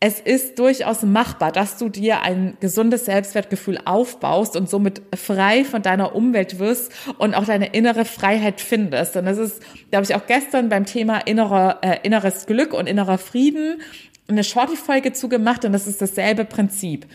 es 0.00 0.20
ist 0.20 0.60
durchaus 0.60 1.02
machbar, 1.02 1.50
dass 1.50 1.76
du 1.76 1.88
dir 1.88 2.22
ein 2.22 2.56
gesundes 2.60 3.06
Selbstwertgefühl 3.06 3.80
aufbaust 3.84 4.54
und 4.54 4.70
somit 4.70 5.02
frei 5.16 5.64
von 5.64 5.82
deiner 5.82 6.14
Umwelt 6.14 6.60
wirst 6.60 6.92
und 7.18 7.34
auch 7.34 7.44
deine 7.44 7.74
innere 7.74 8.04
Freiheit 8.04 8.60
findest. 8.60 9.16
Und 9.16 9.24
das 9.24 9.38
ist, 9.38 9.60
habe 9.92 10.04
ich 10.04 10.14
auch 10.14 10.26
gestern 10.28 10.68
beim 10.68 10.86
Thema 10.86 11.18
innerer, 11.18 11.80
äh, 11.82 11.98
inneres 12.04 12.46
Glück 12.46 12.74
und 12.74 12.86
innerer 12.86 13.18
Frieden 13.18 13.82
eine 14.28 14.44
Shorty-Folge 14.44 15.14
zugemacht 15.14 15.64
und 15.64 15.72
das 15.72 15.86
ist 15.86 16.02
dasselbe 16.02 16.44
Prinzip. 16.44 17.06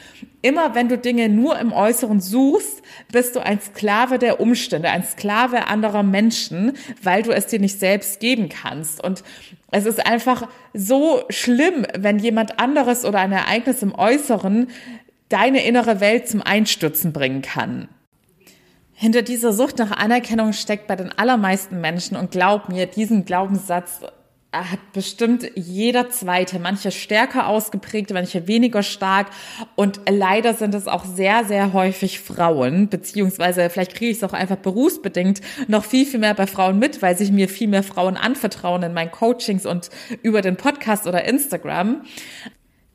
Immer 0.41 0.73
wenn 0.73 0.89
du 0.89 0.97
Dinge 0.97 1.29
nur 1.29 1.59
im 1.59 1.71
Äußeren 1.71 2.19
suchst, 2.19 2.81
bist 3.11 3.35
du 3.35 3.39
ein 3.39 3.61
Sklave 3.61 4.17
der 4.17 4.39
Umstände, 4.39 4.89
ein 4.89 5.03
Sklave 5.03 5.67
anderer 5.67 6.01
Menschen, 6.01 6.73
weil 7.03 7.21
du 7.21 7.31
es 7.31 7.45
dir 7.45 7.59
nicht 7.59 7.79
selbst 7.79 8.19
geben 8.19 8.49
kannst. 8.49 9.03
Und 9.03 9.23
es 9.69 9.85
ist 9.85 10.05
einfach 10.05 10.49
so 10.73 11.23
schlimm, 11.29 11.85
wenn 11.95 12.17
jemand 12.17 12.59
anderes 12.59 13.05
oder 13.05 13.19
ein 13.19 13.31
Ereignis 13.31 13.83
im 13.83 13.93
Äußeren 13.93 14.69
deine 15.29 15.63
innere 15.63 15.99
Welt 15.99 16.27
zum 16.27 16.41
Einstürzen 16.41 17.13
bringen 17.13 17.43
kann. 17.43 17.89
Hinter 18.93 19.21
dieser 19.21 19.53
Sucht 19.53 19.77
nach 19.77 19.91
Anerkennung 19.91 20.53
steckt 20.53 20.87
bei 20.87 20.95
den 20.95 21.11
allermeisten 21.11 21.79
Menschen 21.79 22.17
und 22.17 22.31
glaub 22.31 22.69
mir, 22.69 22.87
diesen 22.87 23.25
Glaubenssatz 23.25 24.01
hat 24.53 24.93
bestimmt 24.93 25.49
jeder 25.55 26.09
zweite, 26.09 26.59
manche 26.59 26.91
stärker 26.91 27.47
ausgeprägt, 27.47 28.11
manche 28.13 28.47
weniger 28.47 28.83
stark. 28.83 29.27
Und 29.75 30.01
leider 30.09 30.53
sind 30.53 30.75
es 30.75 30.87
auch 30.87 31.05
sehr, 31.05 31.43
sehr 31.45 31.73
häufig 31.73 32.19
Frauen, 32.19 32.87
beziehungsweise 32.89 33.69
vielleicht 33.69 33.95
kriege 33.95 34.11
ich 34.11 34.17
es 34.17 34.23
auch 34.23 34.33
einfach 34.33 34.57
berufsbedingt 34.57 35.41
noch 35.67 35.83
viel, 35.83 36.05
viel 36.05 36.19
mehr 36.19 36.33
bei 36.33 36.47
Frauen 36.47 36.79
mit, 36.79 37.01
weil 37.01 37.17
sich 37.17 37.31
mir 37.31 37.49
viel 37.49 37.67
mehr 37.67 37.83
Frauen 37.83 38.17
anvertrauen 38.17 38.83
in 38.83 38.93
meinen 38.93 39.11
Coachings 39.11 39.65
und 39.65 39.89
über 40.21 40.41
den 40.41 40.55
Podcast 40.55 41.07
oder 41.07 41.25
Instagram. 41.25 42.03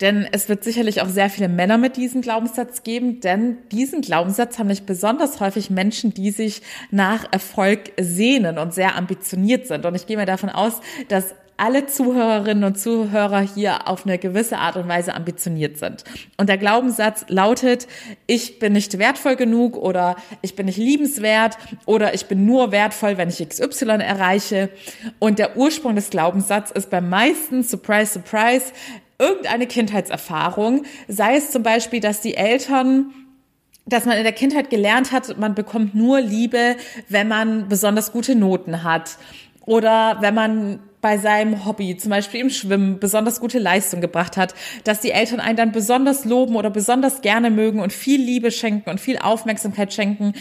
Denn 0.00 0.28
es 0.30 0.48
wird 0.48 0.62
sicherlich 0.62 1.02
auch 1.02 1.08
sehr 1.08 1.28
viele 1.28 1.48
Männer 1.48 1.76
mit 1.76 1.96
diesem 1.96 2.20
Glaubenssatz 2.20 2.84
geben, 2.84 3.20
denn 3.20 3.58
diesen 3.72 4.00
Glaubenssatz 4.00 4.58
haben 4.58 4.68
nicht 4.68 4.86
besonders 4.86 5.40
häufig 5.40 5.70
Menschen, 5.70 6.14
die 6.14 6.30
sich 6.30 6.62
nach 6.90 7.26
Erfolg 7.32 7.92
sehnen 7.98 8.58
und 8.58 8.72
sehr 8.72 8.94
ambitioniert 8.94 9.66
sind. 9.66 9.84
Und 9.84 9.96
ich 9.96 10.06
gehe 10.06 10.16
mal 10.16 10.26
davon 10.26 10.50
aus, 10.50 10.80
dass 11.08 11.34
alle 11.58 11.86
Zuhörerinnen 11.86 12.64
und 12.64 12.78
Zuhörer 12.78 13.40
hier 13.40 13.88
auf 13.88 14.06
eine 14.06 14.16
gewisse 14.16 14.58
Art 14.58 14.76
und 14.76 14.88
Weise 14.88 15.14
ambitioniert 15.14 15.76
sind. 15.76 16.04
Und 16.36 16.48
der 16.48 16.56
Glaubenssatz 16.56 17.26
lautet, 17.28 17.88
ich 18.26 18.58
bin 18.58 18.72
nicht 18.72 18.98
wertvoll 18.98 19.36
genug 19.36 19.76
oder 19.76 20.16
ich 20.40 20.56
bin 20.56 20.66
nicht 20.66 20.78
liebenswert 20.78 21.58
oder 21.84 22.14
ich 22.14 22.26
bin 22.26 22.46
nur 22.46 22.72
wertvoll, 22.72 23.18
wenn 23.18 23.28
ich 23.28 23.46
XY 23.46 23.98
erreiche. 24.00 24.70
Und 25.18 25.38
der 25.38 25.56
Ursprung 25.56 25.96
des 25.96 26.10
Glaubenssatzes 26.10 26.76
ist 26.76 26.90
beim 26.90 27.10
meisten, 27.10 27.62
surprise, 27.64 28.12
surprise, 28.12 28.72
irgendeine 29.18 29.66
Kindheitserfahrung, 29.66 30.84
sei 31.08 31.36
es 31.36 31.50
zum 31.50 31.64
Beispiel, 31.64 32.00
dass 32.00 32.20
die 32.20 32.34
Eltern 32.34 33.12
dass 33.88 34.04
man 34.04 34.18
in 34.18 34.22
der 34.22 34.34
Kindheit 34.34 34.68
gelernt 34.68 35.12
hat, 35.12 35.38
man 35.38 35.54
bekommt 35.54 35.94
nur 35.94 36.20
Liebe, 36.20 36.76
wenn 37.08 37.26
man 37.26 37.70
besonders 37.70 38.12
gute 38.12 38.34
Noten 38.34 38.84
hat 38.84 39.16
oder 39.64 40.18
wenn 40.20 40.34
man 40.34 40.80
bei 41.00 41.18
seinem 41.18 41.64
Hobby, 41.64 41.96
zum 41.96 42.10
Beispiel 42.10 42.40
im 42.40 42.50
Schwimmen, 42.50 42.98
besonders 42.98 43.40
gute 43.40 43.58
Leistung 43.58 44.00
gebracht 44.00 44.36
hat, 44.36 44.54
dass 44.84 45.00
die 45.00 45.10
Eltern 45.10 45.40
einen 45.40 45.56
dann 45.56 45.72
besonders 45.72 46.24
loben 46.24 46.56
oder 46.56 46.70
besonders 46.70 47.20
gerne 47.20 47.50
mögen 47.50 47.80
und 47.80 47.92
viel 47.92 48.20
Liebe 48.20 48.50
schenken 48.50 48.90
und 48.90 49.00
viel 49.00 49.18
Aufmerksamkeit 49.18 49.92
schenken 49.92 50.34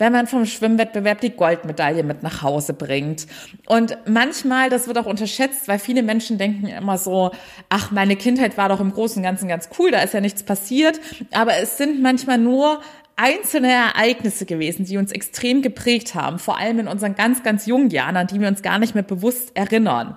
wenn 0.00 0.14
man 0.14 0.26
vom 0.26 0.46
Schwimmwettbewerb 0.46 1.20
die 1.20 1.30
Goldmedaille 1.30 2.02
mit 2.02 2.22
nach 2.22 2.40
Hause 2.40 2.72
bringt. 2.72 3.26
Und 3.66 3.98
manchmal, 4.06 4.70
das 4.70 4.86
wird 4.86 4.96
auch 4.96 5.04
unterschätzt, 5.04 5.68
weil 5.68 5.78
viele 5.78 6.02
Menschen 6.02 6.38
denken 6.38 6.66
immer 6.66 6.96
so, 6.96 7.32
ach, 7.68 7.90
meine 7.90 8.16
Kindheit 8.16 8.56
war 8.56 8.70
doch 8.70 8.80
im 8.80 8.94
Großen 8.94 9.18
und 9.18 9.24
Ganzen 9.24 9.46
ganz 9.46 9.68
cool, 9.78 9.90
da 9.90 10.00
ist 10.00 10.14
ja 10.14 10.22
nichts 10.22 10.42
passiert. 10.42 10.98
Aber 11.32 11.54
es 11.58 11.76
sind 11.76 12.00
manchmal 12.00 12.38
nur 12.38 12.80
einzelne 13.20 13.70
Ereignisse 13.70 14.46
gewesen, 14.46 14.86
die 14.86 14.96
uns 14.96 15.12
extrem 15.12 15.60
geprägt 15.60 16.14
haben, 16.14 16.38
vor 16.38 16.58
allem 16.58 16.78
in 16.78 16.88
unseren 16.88 17.14
ganz, 17.14 17.42
ganz 17.42 17.66
jungen 17.66 17.90
Jahren, 17.90 18.16
an 18.16 18.26
die 18.26 18.40
wir 18.40 18.48
uns 18.48 18.62
gar 18.62 18.78
nicht 18.78 18.94
mehr 18.94 19.04
bewusst 19.04 19.50
erinnern. 19.54 20.16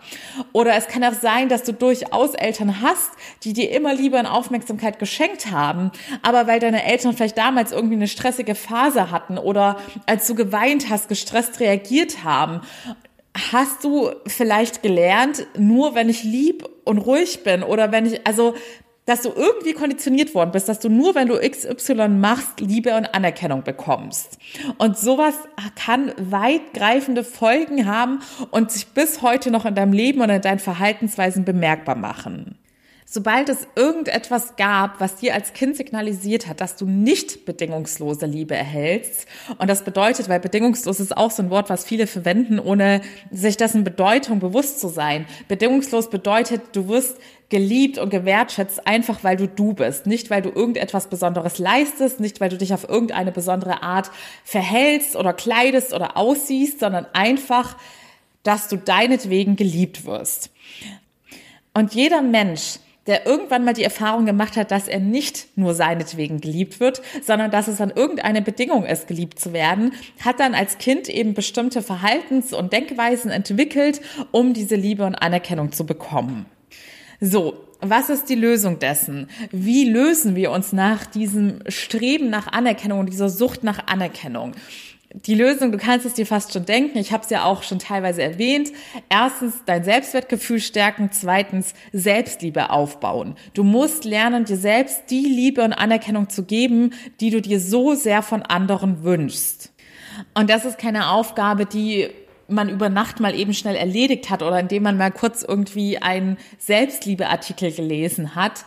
Oder 0.54 0.76
es 0.78 0.88
kann 0.88 1.04
auch 1.04 1.14
sein, 1.14 1.50
dass 1.50 1.64
du 1.64 1.74
durchaus 1.74 2.34
Eltern 2.34 2.82
hast, 2.82 3.12
die 3.44 3.52
dir 3.52 3.72
immer 3.72 3.94
Liebe 3.94 4.18
und 4.18 4.26
Aufmerksamkeit 4.26 5.00
geschenkt 5.00 5.52
haben, 5.52 5.92
aber 6.22 6.48
weil 6.48 6.60
deine 6.60 6.86
Eltern 6.86 7.14
vielleicht 7.14 7.38
damals 7.38 7.74
irgendwie 7.74 7.96
eine 7.96 8.08
stressige 8.08 8.56
Phase 8.56 9.12
hatten 9.12 9.38
oder 9.38 9.78
als 10.06 10.26
du 10.28 10.36
geweint 10.36 10.90
hast, 10.90 11.10
gestresst 11.10 11.60
reagiert 11.60 12.24
haben, 12.24 12.62
hast 13.52 13.84
du 13.84 14.12
vielleicht 14.28 14.84
gelernt, 14.84 15.48
nur 15.58 15.96
wenn 15.96 16.08
ich 16.08 16.24
lieb 16.24 16.70
und 16.84 17.00
ruhig 17.00 17.44
bin 17.44 17.64
oder 17.64 17.92
wenn 17.92 18.06
ich, 18.06 18.26
also 18.28 18.54
dass 19.06 19.22
du 19.22 19.30
irgendwie 19.36 19.74
konditioniert 19.74 20.34
worden 20.34 20.52
bist, 20.52 20.70
dass 20.70 20.80
du 20.80 20.90
nur, 20.90 21.16
wenn 21.16 21.28
du 21.28 21.38
XY 21.38 22.08
machst, 22.08 22.60
Liebe 22.60 22.96
und 22.96 23.14
Anerkennung 23.14 23.64
bekommst. 23.64 24.38
Und 24.78 24.98
sowas 24.98 25.36
kann 25.76 26.14
weitgreifende 26.18 27.24
Folgen 27.24 27.86
haben 27.86 28.20
und 28.52 28.72
sich 28.72 28.88
bis 28.88 29.22
heute 29.22 29.52
noch 29.52 29.66
in 29.66 29.76
deinem 29.76 29.94
Leben 29.94 30.22
und 30.22 30.30
in 30.30 30.42
deinen 30.42 30.60
Verhaltensweisen 30.60 31.44
bemerkbar 31.44 31.96
machen. 31.96 32.58
Sobald 33.14 33.48
es 33.48 33.68
irgendetwas 33.76 34.56
gab, 34.56 35.00
was 35.00 35.18
dir 35.18 35.36
als 35.36 35.54
Kind 35.54 35.78
signalisiert 35.78 36.48
hat, 36.48 36.62
dass 36.62 36.78
du 36.78 36.88
nicht 36.88 37.46
bedingungslose 37.46 38.26
Liebe 38.26 38.56
erhältst, 38.56 39.28
und 39.60 39.70
das 39.70 39.84
bedeutet, 39.84 40.30
weil 40.30 40.40
bedingungslos 40.40 41.00
ist 41.00 41.16
auch 41.16 41.30
so 41.30 41.44
ein 41.44 41.52
Wort, 41.52 41.70
was 41.70 41.86
viele 41.86 42.08
verwenden, 42.08 42.58
ohne 42.58 43.02
sich 43.30 43.56
dessen 43.56 43.84
Bedeutung 43.84 44.40
bewusst 44.40 44.80
zu 44.80 44.88
sein. 44.88 45.28
Bedingungslos 45.48 46.10
bedeutet, 46.10 46.62
du 46.74 46.88
wirst 46.88 47.18
geliebt 47.54 48.00
und 48.00 48.10
gewertschätzt, 48.10 48.88
einfach 48.88 49.24
weil 49.24 49.38
du 49.38 49.48
du 49.48 49.74
bist. 49.74 50.08
Nicht, 50.08 50.32
weil 50.32 50.42
du 50.42 50.50
irgendetwas 50.50 51.06
Besonderes 51.06 51.60
leistest, 51.60 52.20
nicht, 52.20 52.42
weil 52.42 52.50
du 52.50 52.58
dich 52.58 52.74
auf 52.74 52.90
irgendeine 52.90 53.32
besondere 53.32 53.84
Art 53.84 54.10
verhältst 54.44 55.16
oder 55.16 55.34
kleidest 55.34 55.94
oder 55.94 56.18
aussiehst, 56.18 56.80
sondern 56.80 57.06
einfach, 57.14 57.78
dass 58.42 58.70
du 58.70 58.78
deinetwegen 58.78 59.56
geliebt 59.56 60.04
wirst. 60.06 60.50
Und 61.76 61.94
jeder 61.94 62.24
Mensch, 62.24 62.80
der 63.06 63.28
irgendwann 63.28 63.66
mal 63.66 63.76
die 63.76 63.84
Erfahrung 63.84 64.26
gemacht 64.26 64.58
hat, 64.58 64.72
dass 64.72 64.88
er 64.88 65.00
nicht 65.00 65.56
nur 65.56 65.76
seinetwegen 65.76 66.42
geliebt 66.42 66.80
wird, 66.80 67.04
sondern 67.22 67.52
dass 67.52 67.68
es 67.68 67.80
an 67.82 67.94
irgendeine 67.96 68.42
Bedingung 68.42 68.84
ist, 68.84 69.08
geliebt 69.08 69.40
zu 69.40 69.54
werden, 69.54 69.94
hat 70.26 70.40
dann 70.40 70.56
als 70.56 70.80
Kind 70.80 71.08
eben 71.08 71.36
bestimmte 71.36 71.84
Verhaltens- 71.84 72.52
und 72.52 72.74
Denkweisen 72.74 73.30
entwickelt, 73.30 74.02
um 74.32 74.56
diese 74.56 74.76
Liebe 74.76 75.06
und 75.06 75.14
Anerkennung 75.14 75.72
zu 75.72 75.86
bekommen. 75.86 76.48
So, 77.20 77.56
was 77.82 78.10
ist 78.10 78.30
die 78.30 78.36
Lösung 78.36 78.80
dessen? 78.80 79.30
Wie 79.52 79.90
lösen 79.90 80.36
wir 80.36 80.52
uns 80.52 80.74
nach 80.74 81.06
diesem 81.06 81.60
Streben 81.68 82.30
nach 82.30 82.48
Anerkennung 82.48 83.00
und 83.00 83.10
dieser 83.12 83.30
Sucht 83.30 83.64
nach 83.64 83.88
Anerkennung? 83.88 84.56
die 85.14 85.36
Lösung, 85.36 85.72
du 85.72 85.78
kannst 85.78 86.06
es 86.06 86.14
dir 86.14 86.26
fast 86.26 86.54
schon 86.54 86.66
denken, 86.66 86.98
ich 86.98 87.14
habe 87.14 87.24
es 87.24 87.30
ja 87.30 87.46
auch 87.46 87.64
schon 87.64 87.80
teilweise 87.80 88.24
erwähnt. 88.24 88.72
Erstens 89.10 89.62
dein 89.66 89.84
Selbstwertgefühl 89.84 90.60
stärken, 90.60 91.10
zweitens 91.12 91.74
Selbstliebe 91.92 92.72
aufbauen. 92.72 93.36
Du 93.54 93.64
musst 93.64 94.06
lernen, 94.06 94.46
dir 94.46 94.58
selbst 94.58 95.04
die 95.10 95.26
Liebe 95.26 95.64
und 95.64 95.74
Anerkennung 95.74 96.30
zu 96.30 96.44
geben, 96.44 96.94
die 97.20 97.30
du 97.30 97.42
dir 97.42 97.60
so 97.60 97.94
sehr 97.94 98.24
von 98.24 98.42
anderen 98.42 99.04
wünschst. 99.04 99.72
Und 100.34 100.50
das 100.50 100.66
ist 100.66 100.78
keine 100.78 101.12
Aufgabe, 101.12 101.66
die 101.66 102.10
man 102.48 102.70
über 102.70 102.90
Nacht 102.90 103.20
mal 103.20 103.36
eben 103.36 103.54
schnell 103.54 103.76
erledigt 103.76 104.30
hat 104.30 104.42
oder 104.42 104.60
indem 104.60 104.84
man 104.84 104.98
mal 104.98 105.12
kurz 105.12 105.44
irgendwie 105.44 105.98
einen 105.98 106.38
Selbstliebeartikel 106.60 107.72
gelesen 107.72 108.36
hat, 108.36 108.66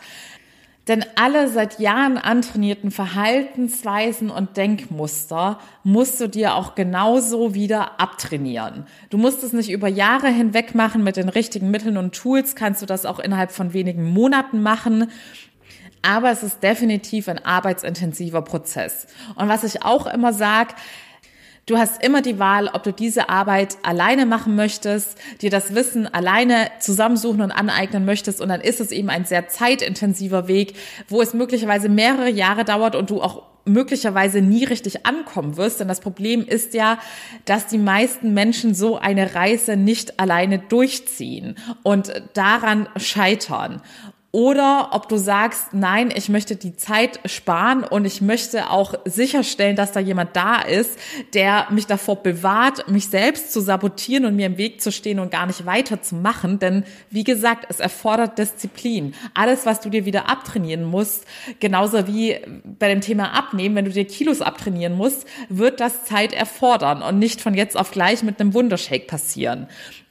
denn 0.87 1.03
alle 1.15 1.49
seit 1.49 1.79
Jahren 1.79 2.17
antrainierten 2.17 2.91
Verhaltensweisen 2.91 4.29
und 4.29 4.55
Denkmuster 4.55 5.59
musst 5.83 6.21
du 6.21 6.29
dir 6.29 6.55
auch 6.55 6.75
genauso 6.75 7.53
wieder 7.53 7.99
abtrainieren. 7.99 8.85
Du 9.09 9.17
musst 9.17 9.43
es 9.43 9.51
nicht 9.51 9.69
über 9.69 9.89
Jahre 9.89 10.29
hinweg 10.29 10.75
machen 10.75 11.03
mit 11.03 11.17
den 11.17 11.27
richtigen 11.27 11.71
Mitteln 11.71 11.97
und 11.97 12.15
Tools, 12.15 12.55
kannst 12.55 12.81
du 12.81 12.85
das 12.85 13.05
auch 13.05 13.19
innerhalb 13.19 13.51
von 13.51 13.73
wenigen 13.73 14.05
Monaten 14.05 14.61
machen. 14.61 15.11
Aber 16.03 16.31
es 16.31 16.41
ist 16.41 16.63
definitiv 16.63 17.27
ein 17.27 17.43
arbeitsintensiver 17.43 18.41
Prozess. 18.41 19.07
Und 19.35 19.49
was 19.49 19.65
ich 19.65 19.83
auch 19.83 20.07
immer 20.07 20.31
sage, 20.31 20.73
Du 21.67 21.77
hast 21.77 22.01
immer 22.01 22.21
die 22.21 22.39
Wahl, 22.39 22.69
ob 22.71 22.83
du 22.83 22.93
diese 22.93 23.27
Arbeit 23.27 23.77
alleine 23.83 24.25
machen 24.25 24.55
möchtest, 24.55 25.17
dir 25.41 25.49
das 25.49 25.75
Wissen 25.75 26.07
alleine 26.07 26.71
zusammensuchen 26.79 27.41
und 27.41 27.51
aneignen 27.51 28.05
möchtest. 28.05 28.39
Und 28.39 28.47
dann 28.47 28.61
ist 28.61 28.79
es 28.79 28.91
eben 28.91 29.09
ein 29.09 29.25
sehr 29.25 29.49
zeitintensiver 29.49 30.47
Weg, 30.47 30.75
wo 31.09 31.21
es 31.21 31.33
möglicherweise 31.33 31.89
mehrere 31.89 32.29
Jahre 32.29 32.63
dauert 32.63 32.95
und 32.95 33.09
du 33.09 33.21
auch 33.21 33.43
möglicherweise 33.65 34.41
nie 34.41 34.63
richtig 34.63 35.05
ankommen 35.05 35.57
wirst. 35.57 35.81
Denn 35.81 35.89
das 35.89 35.99
Problem 35.99 36.45
ist 36.45 36.73
ja, 36.73 36.99
dass 37.43 37.67
die 37.67 37.77
meisten 37.77 38.33
Menschen 38.33 38.73
so 38.73 38.97
eine 38.97 39.35
Reise 39.35 39.75
nicht 39.75 40.21
alleine 40.21 40.59
durchziehen 40.59 41.57
und 41.83 42.13
daran 42.33 42.87
scheitern 42.95 43.81
oder 44.37 44.89
ob 44.91 45.09
du 45.09 45.17
sagst, 45.17 45.73
nein, 45.73 46.13
ich 46.15 46.29
möchte 46.29 46.55
die 46.55 46.75
Zeit 46.75 47.19
sparen 47.25 47.83
und 47.83 48.05
ich 48.05 48.21
möchte 48.21 48.69
auch 48.69 48.93
sicherstellen, 49.03 49.75
dass 49.75 49.93
da 49.93 49.99
jemand 49.99 50.35
da 50.35 50.61
ist, 50.61 50.99
der 51.33 51.65
mich 51.71 51.87
davor 51.87 52.17
bewahrt, 52.17 52.87
mich 52.87 53.07
selbst 53.07 53.51
zu 53.51 53.61
sabotieren 53.61 54.25
und 54.25 54.35
mir 54.35 54.45
im 54.45 54.59
Weg 54.59 54.79
zu 54.79 54.91
stehen 54.91 55.17
und 55.17 55.31
gar 55.31 55.47
nicht 55.47 55.65
weiterzumachen. 55.65 56.59
Denn 56.59 56.83
wie 57.09 57.23
gesagt, 57.23 57.65
es 57.69 57.79
erfordert 57.79 58.37
Disziplin. 58.37 59.15
Alles, 59.33 59.65
was 59.65 59.79
du 59.79 59.89
dir 59.89 60.05
wieder 60.05 60.29
abtrainieren 60.29 60.83
musst, 60.83 61.25
genauso 61.59 62.05
wie 62.05 62.37
bei 62.63 62.89
dem 62.89 63.01
Thema 63.01 63.35
Abnehmen, 63.35 63.75
wenn 63.75 63.85
du 63.85 63.91
dir 63.91 64.05
Kilos 64.05 64.41
abtrainieren 64.41 64.93
musst, 64.93 65.25
wird 65.49 65.79
das 65.79 66.05
Zeit 66.05 66.31
erfordern 66.33 67.01
und 67.01 67.17
nicht 67.17 67.41
von 67.41 67.55
jetzt 67.55 67.75
auf 67.75 67.89
gleich 67.89 68.21
mit 68.21 68.39
einem 68.39 68.53
Wundershake 68.53 69.07
passieren 69.07 69.65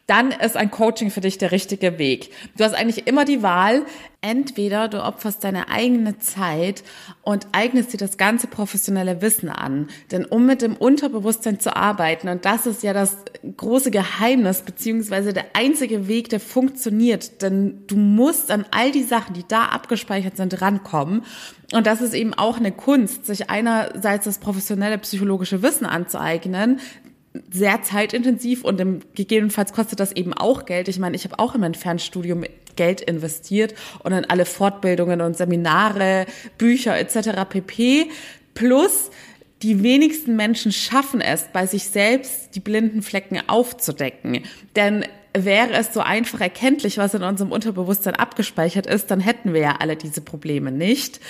dann 0.06 0.30
ist 0.30 0.56
ein 0.56 0.70
Coaching 0.70 1.10
für 1.10 1.20
dich 1.20 1.36
der 1.38 1.50
richtige 1.50 1.98
Weg. 1.98 2.30
Du 2.56 2.64
hast 2.64 2.74
eigentlich 2.74 3.08
immer 3.08 3.24
die 3.24 3.42
Wahl, 3.42 3.84
entweder 4.20 4.88
du 4.88 5.02
opferst 5.02 5.42
deine 5.42 5.68
eigene 5.68 6.18
Zeit 6.18 6.84
und 7.22 7.48
eignest 7.52 7.92
dir 7.92 7.96
das 7.96 8.16
ganze 8.16 8.46
professionelle 8.46 9.20
Wissen 9.20 9.48
an. 9.48 9.88
Denn 10.12 10.24
um 10.24 10.46
mit 10.46 10.62
dem 10.62 10.76
Unterbewusstsein 10.76 11.58
zu 11.58 11.74
arbeiten, 11.74 12.28
und 12.28 12.44
das 12.44 12.66
ist 12.66 12.84
ja 12.84 12.92
das 12.92 13.16
große 13.56 13.90
Geheimnis, 13.90 14.62
beziehungsweise 14.62 15.32
der 15.32 15.46
einzige 15.54 16.06
Weg, 16.06 16.28
der 16.28 16.40
funktioniert, 16.40 17.42
denn 17.42 17.84
du 17.88 17.96
musst 17.96 18.52
an 18.52 18.64
all 18.70 18.92
die 18.92 19.02
Sachen, 19.02 19.34
die 19.34 19.44
da 19.46 19.66
abgespeichert 19.66 20.36
sind, 20.36 20.60
rankommen. 20.60 21.24
Und 21.72 21.88
das 21.88 22.00
ist 22.00 22.14
eben 22.14 22.32
auch 22.32 22.58
eine 22.58 22.70
Kunst, 22.70 23.26
sich 23.26 23.50
einerseits 23.50 24.24
das 24.24 24.38
professionelle 24.38 24.98
psychologische 24.98 25.62
Wissen 25.62 25.84
anzueignen, 25.84 26.80
sehr 27.50 27.82
zeitintensiv 27.82 28.64
und 28.64 28.80
im, 28.80 29.00
gegebenenfalls 29.14 29.72
kostet 29.72 30.00
das 30.00 30.12
eben 30.12 30.32
auch 30.32 30.66
Geld. 30.66 30.88
Ich 30.88 30.98
meine, 30.98 31.16
ich 31.16 31.24
habe 31.24 31.38
auch 31.38 31.54
in 31.54 31.60
mein 31.60 31.74
Fernstudium 31.74 32.44
Geld 32.76 33.00
investiert 33.00 33.74
und 34.02 34.12
in 34.12 34.24
alle 34.26 34.44
Fortbildungen 34.44 35.20
und 35.20 35.36
Seminare, 35.36 36.26
Bücher 36.58 36.98
etc. 36.98 37.48
pp. 37.48 38.10
Plus 38.54 39.10
die 39.62 39.82
wenigsten 39.82 40.36
Menschen 40.36 40.70
schaffen 40.70 41.20
es, 41.20 41.46
bei 41.52 41.66
sich 41.66 41.84
selbst 41.84 42.54
die 42.54 42.60
blinden 42.60 43.02
Flecken 43.02 43.40
aufzudecken. 43.48 44.42
Denn 44.76 45.04
wäre 45.32 45.72
es 45.72 45.92
so 45.92 46.00
einfach 46.00 46.40
erkenntlich, 46.40 46.98
was 46.98 47.14
in 47.14 47.22
unserem 47.22 47.52
Unterbewusstsein 47.52 48.14
abgespeichert 48.14 48.86
ist, 48.86 49.10
dann 49.10 49.20
hätten 49.20 49.54
wir 49.54 49.60
ja 49.60 49.76
alle 49.80 49.96
diese 49.96 50.20
Probleme 50.20 50.72
nicht. 50.72 51.20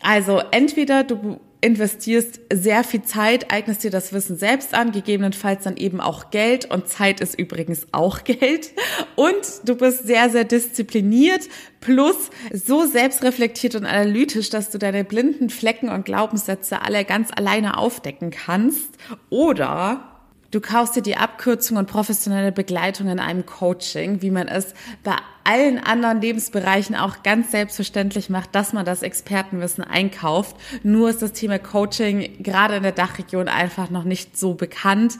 Also 0.00 0.40
entweder 0.50 1.04
du 1.04 1.40
investierst 1.66 2.40
sehr 2.52 2.84
viel 2.84 3.02
Zeit, 3.02 3.50
eignest 3.50 3.82
dir 3.82 3.90
das 3.90 4.12
Wissen 4.12 4.38
selbst 4.38 4.72
an, 4.72 4.92
gegebenenfalls 4.92 5.64
dann 5.64 5.76
eben 5.76 6.00
auch 6.00 6.30
Geld. 6.30 6.70
Und 6.70 6.88
Zeit 6.88 7.20
ist 7.20 7.38
übrigens 7.38 7.88
auch 7.90 8.22
Geld. 8.24 8.70
Und 9.16 9.36
du 9.64 9.74
bist 9.74 10.06
sehr, 10.06 10.30
sehr 10.30 10.44
diszipliniert 10.44 11.42
plus 11.80 12.30
so 12.52 12.86
selbstreflektiert 12.86 13.74
und 13.74 13.84
analytisch, 13.84 14.48
dass 14.50 14.70
du 14.70 14.78
deine 14.78 15.04
blinden 15.04 15.50
Flecken 15.50 15.88
und 15.88 16.04
Glaubenssätze 16.04 16.82
alle 16.82 17.04
ganz 17.04 17.30
alleine 17.34 17.76
aufdecken 17.76 18.30
kannst. 18.30 18.96
Oder 19.28 20.15
Du 20.50 20.60
kaufst 20.60 20.96
dir 20.96 21.02
die 21.02 21.16
Abkürzung 21.16 21.76
und 21.76 21.86
professionelle 21.86 22.52
Begleitung 22.52 23.08
in 23.08 23.18
einem 23.18 23.46
Coaching, 23.46 24.22
wie 24.22 24.30
man 24.30 24.48
es 24.48 24.74
bei 25.02 25.16
allen 25.44 25.78
anderen 25.78 26.20
Lebensbereichen 26.20 26.96
auch 26.96 27.22
ganz 27.22 27.50
selbstverständlich 27.50 28.30
macht, 28.30 28.54
dass 28.54 28.72
man 28.72 28.84
das 28.84 29.02
Expertenwissen 29.02 29.84
einkauft. 29.84 30.56
Nur 30.82 31.10
ist 31.10 31.22
das 31.22 31.32
Thema 31.32 31.58
Coaching 31.58 32.42
gerade 32.42 32.76
in 32.76 32.82
der 32.82 32.92
Dachregion 32.92 33.48
einfach 33.48 33.90
noch 33.90 34.04
nicht 34.04 34.36
so 34.36 34.54
bekannt. 34.54 35.18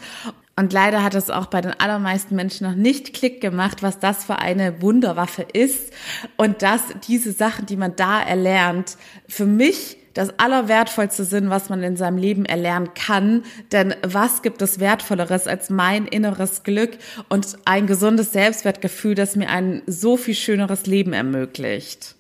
Und 0.58 0.72
leider 0.72 1.04
hat 1.04 1.14
es 1.14 1.28
auch 1.28 1.46
bei 1.46 1.60
den 1.60 1.78
allermeisten 1.78 2.34
Menschen 2.34 2.66
noch 2.66 2.74
nicht 2.74 3.12
Klick 3.12 3.42
gemacht, 3.42 3.82
was 3.82 3.98
das 3.98 4.24
für 4.24 4.38
eine 4.38 4.80
Wunderwaffe 4.80 5.42
ist 5.42 5.92
und 6.36 6.62
dass 6.62 6.80
diese 7.06 7.32
Sachen, 7.32 7.66
die 7.66 7.76
man 7.76 7.94
da 7.94 8.22
erlernt, 8.22 8.96
für 9.28 9.44
mich 9.44 9.98
das 10.16 10.38
Allerwertvollste 10.38 11.24
sind, 11.24 11.50
was 11.50 11.68
man 11.68 11.82
in 11.82 11.96
seinem 11.96 12.16
Leben 12.16 12.46
erlernen 12.46 12.94
kann. 12.94 13.44
Denn 13.70 13.94
was 14.02 14.40
gibt 14.40 14.62
es 14.62 14.80
Wertvolleres 14.80 15.46
als 15.46 15.68
mein 15.68 16.06
inneres 16.06 16.62
Glück 16.62 16.96
und 17.28 17.58
ein 17.66 17.86
gesundes 17.86 18.32
Selbstwertgefühl, 18.32 19.14
das 19.14 19.36
mir 19.36 19.50
ein 19.50 19.82
so 19.86 20.16
viel 20.16 20.34
schöneres 20.34 20.86
Leben 20.86 21.12
ermöglicht? 21.12 22.14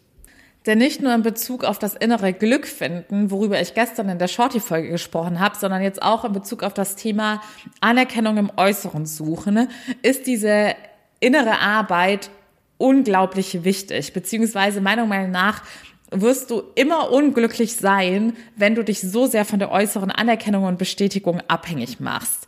Denn 0.66 0.76
nicht 0.76 1.00
nur 1.00 1.14
in 1.14 1.22
Bezug 1.22 1.64
auf 1.64 1.78
das 1.78 1.94
innere 1.94 2.34
Glück 2.34 2.66
finden, 2.66 3.30
worüber 3.30 3.58
ich 3.62 3.72
gestern 3.72 4.10
in 4.10 4.18
der 4.18 4.28
Shorty-Folge 4.28 4.90
gesprochen 4.90 5.40
habe, 5.40 5.56
sondern 5.56 5.80
jetzt 5.80 6.02
auch 6.02 6.26
in 6.26 6.32
Bezug 6.34 6.64
auf 6.64 6.74
das 6.74 6.96
Thema 6.96 7.40
Anerkennung 7.80 8.36
im 8.36 8.50
Äußeren 8.58 9.06
suchen, 9.06 9.68
ist 10.02 10.26
diese 10.26 10.74
innere 11.20 11.60
Arbeit 11.60 12.28
unglaublich 12.76 13.64
wichtig, 13.64 14.12
beziehungsweise 14.12 14.82
meiner 14.82 15.06
Meinung 15.06 15.30
nach 15.30 15.62
wirst 16.10 16.50
du 16.50 16.62
immer 16.74 17.10
unglücklich 17.10 17.76
sein, 17.76 18.34
wenn 18.56 18.74
du 18.74 18.84
dich 18.84 19.00
so 19.00 19.26
sehr 19.26 19.44
von 19.44 19.58
der 19.58 19.72
äußeren 19.72 20.10
Anerkennung 20.10 20.64
und 20.64 20.78
Bestätigung 20.78 21.40
abhängig 21.48 22.00
machst. 22.00 22.46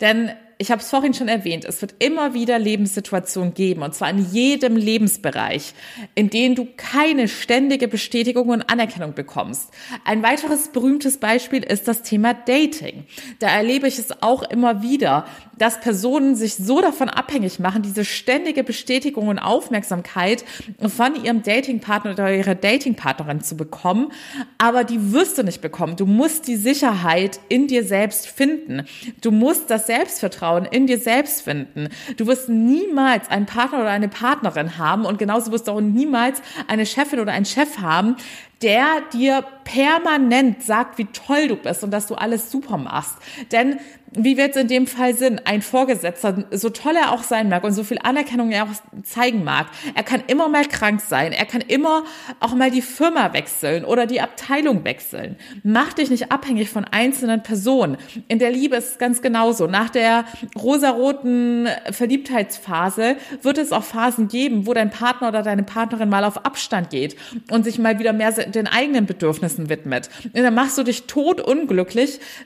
Denn 0.00 0.30
ich 0.60 0.72
habe 0.72 0.82
es 0.82 0.90
vorhin 0.90 1.14
schon 1.14 1.28
erwähnt, 1.28 1.64
es 1.64 1.80
wird 1.80 1.94
immer 2.00 2.34
wieder 2.34 2.58
Lebenssituationen 2.58 3.54
geben, 3.54 3.82
und 3.82 3.94
zwar 3.94 4.10
in 4.10 4.26
jedem 4.32 4.76
Lebensbereich, 4.76 5.72
in 6.16 6.30
denen 6.30 6.56
du 6.56 6.66
keine 6.76 7.28
ständige 7.28 7.86
Bestätigung 7.86 8.48
und 8.48 8.68
Anerkennung 8.68 9.14
bekommst. 9.14 9.70
Ein 10.04 10.24
weiteres 10.24 10.68
berühmtes 10.68 11.18
Beispiel 11.18 11.62
ist 11.62 11.86
das 11.86 12.02
Thema 12.02 12.34
Dating. 12.34 13.04
Da 13.38 13.48
erlebe 13.48 13.86
ich 13.86 14.00
es 14.00 14.20
auch 14.20 14.42
immer 14.42 14.82
wieder, 14.82 15.26
dass 15.58 15.80
Personen 15.80 16.36
sich 16.36 16.54
so 16.54 16.80
davon 16.80 17.08
abhängig 17.08 17.58
machen, 17.58 17.82
diese 17.82 18.04
ständige 18.04 18.64
Bestätigung 18.64 19.28
und 19.28 19.38
Aufmerksamkeit 19.38 20.44
von 20.86 21.22
ihrem 21.22 21.42
Datingpartner 21.42 22.12
oder 22.12 22.34
ihrer 22.34 22.54
Datingpartnerin 22.54 23.42
zu 23.42 23.56
bekommen, 23.56 24.12
aber 24.58 24.84
die 24.84 25.12
wirst 25.12 25.38
du 25.38 25.42
nicht 25.42 25.60
bekommen. 25.60 25.96
Du 25.96 26.06
musst 26.06 26.48
die 26.48 26.56
Sicherheit 26.56 27.40
in 27.48 27.66
dir 27.66 27.84
selbst 27.84 28.26
finden. 28.26 28.84
Du 29.20 29.30
musst 29.30 29.70
das 29.70 29.86
Selbstvertrauen 29.86 30.64
in 30.64 30.86
dir 30.86 30.98
selbst 30.98 31.42
finden. 31.42 31.88
Du 32.16 32.26
wirst 32.26 32.48
niemals 32.48 33.28
einen 33.30 33.46
Partner 33.46 33.80
oder 33.80 33.90
eine 33.90 34.08
Partnerin 34.08 34.78
haben 34.78 35.04
und 35.04 35.18
genauso 35.18 35.52
wirst 35.52 35.68
du 35.68 35.72
auch 35.72 35.80
niemals 35.80 36.40
eine 36.66 36.86
Chefin 36.86 37.20
oder 37.20 37.32
einen 37.32 37.46
Chef 37.46 37.78
haben, 37.78 38.16
der 38.62 39.02
dir 39.12 39.44
permanent 39.68 40.62
sagt, 40.62 40.96
wie 40.96 41.04
toll 41.04 41.48
du 41.48 41.56
bist 41.56 41.84
und 41.84 41.90
dass 41.90 42.06
du 42.06 42.14
alles 42.14 42.50
super 42.50 42.78
machst. 42.78 43.16
Denn 43.52 43.78
wie 44.12 44.36
wir 44.36 44.46
jetzt 44.46 44.56
in 44.56 44.68
dem 44.68 44.86
Fall 44.86 45.14
sind, 45.14 45.46
ein 45.46 45.62
Vorgesetzter, 45.62 46.44
so 46.50 46.70
toll 46.70 46.94
er 46.96 47.12
auch 47.12 47.22
sein 47.22 47.48
mag 47.48 47.64
und 47.64 47.72
so 47.72 47.84
viel 47.84 47.98
Anerkennung 48.02 48.50
er 48.50 48.64
auch 48.64 49.02
zeigen 49.02 49.44
mag, 49.44 49.66
er 49.94 50.02
kann 50.02 50.22
immer 50.26 50.48
mal 50.48 50.64
krank 50.64 51.00
sein, 51.00 51.32
er 51.32 51.44
kann 51.44 51.60
immer 51.60 52.04
auch 52.40 52.54
mal 52.54 52.70
die 52.70 52.82
Firma 52.82 53.32
wechseln 53.32 53.84
oder 53.84 54.06
die 54.06 54.20
Abteilung 54.20 54.84
wechseln. 54.84 55.36
Mach 55.62 55.92
dich 55.92 56.10
nicht 56.10 56.32
abhängig 56.32 56.70
von 56.70 56.84
einzelnen 56.84 57.42
Personen. 57.42 57.98
In 58.28 58.38
der 58.38 58.50
Liebe 58.50 58.76
ist 58.76 58.92
es 58.92 58.98
ganz 58.98 59.20
genauso. 59.20 59.66
Nach 59.66 59.90
der 59.90 60.24
rosaroten 60.56 61.68
Verliebtheitsphase 61.90 63.16
wird 63.42 63.58
es 63.58 63.72
auch 63.72 63.84
Phasen 63.84 64.28
geben, 64.28 64.66
wo 64.66 64.72
dein 64.72 64.90
Partner 64.90 65.28
oder 65.28 65.42
deine 65.42 65.64
Partnerin 65.64 66.08
mal 66.08 66.24
auf 66.24 66.44
Abstand 66.46 66.90
geht 66.90 67.16
und 67.50 67.64
sich 67.64 67.78
mal 67.78 67.98
wieder 67.98 68.12
mehr 68.12 68.32
den 68.32 68.66
eigenen 68.66 69.06
Bedürfnissen 69.06 69.57
widmet. 69.68 70.08
Und 70.24 70.42
dann 70.42 70.54
machst 70.54 70.78
du 70.78 70.82
dich 70.82 71.04
tot 71.04 71.40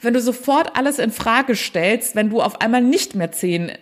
wenn 0.00 0.14
du 0.14 0.20
sofort 0.20 0.76
alles 0.76 0.98
in 0.98 1.10
Frage 1.10 1.54
stellst, 1.54 2.16
wenn 2.16 2.30
du 2.30 2.40
auf 2.40 2.60
einmal 2.60 2.82
nicht 2.82 3.14
mehr 3.14 3.32
zehn 3.32 3.72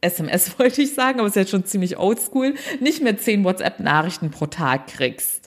SMS 0.00 0.52
wollte 0.58 0.82
ich 0.82 0.94
sagen, 0.94 1.20
aber 1.20 1.28
es 1.28 1.32
ist 1.32 1.40
jetzt 1.40 1.50
schon 1.50 1.64
ziemlich 1.64 1.98
oldschool, 1.98 2.54
nicht 2.80 3.02
mehr 3.02 3.18
zehn 3.18 3.44
WhatsApp-Nachrichten 3.44 4.30
pro 4.30 4.46
Tag 4.46 4.86
kriegst. 4.88 5.39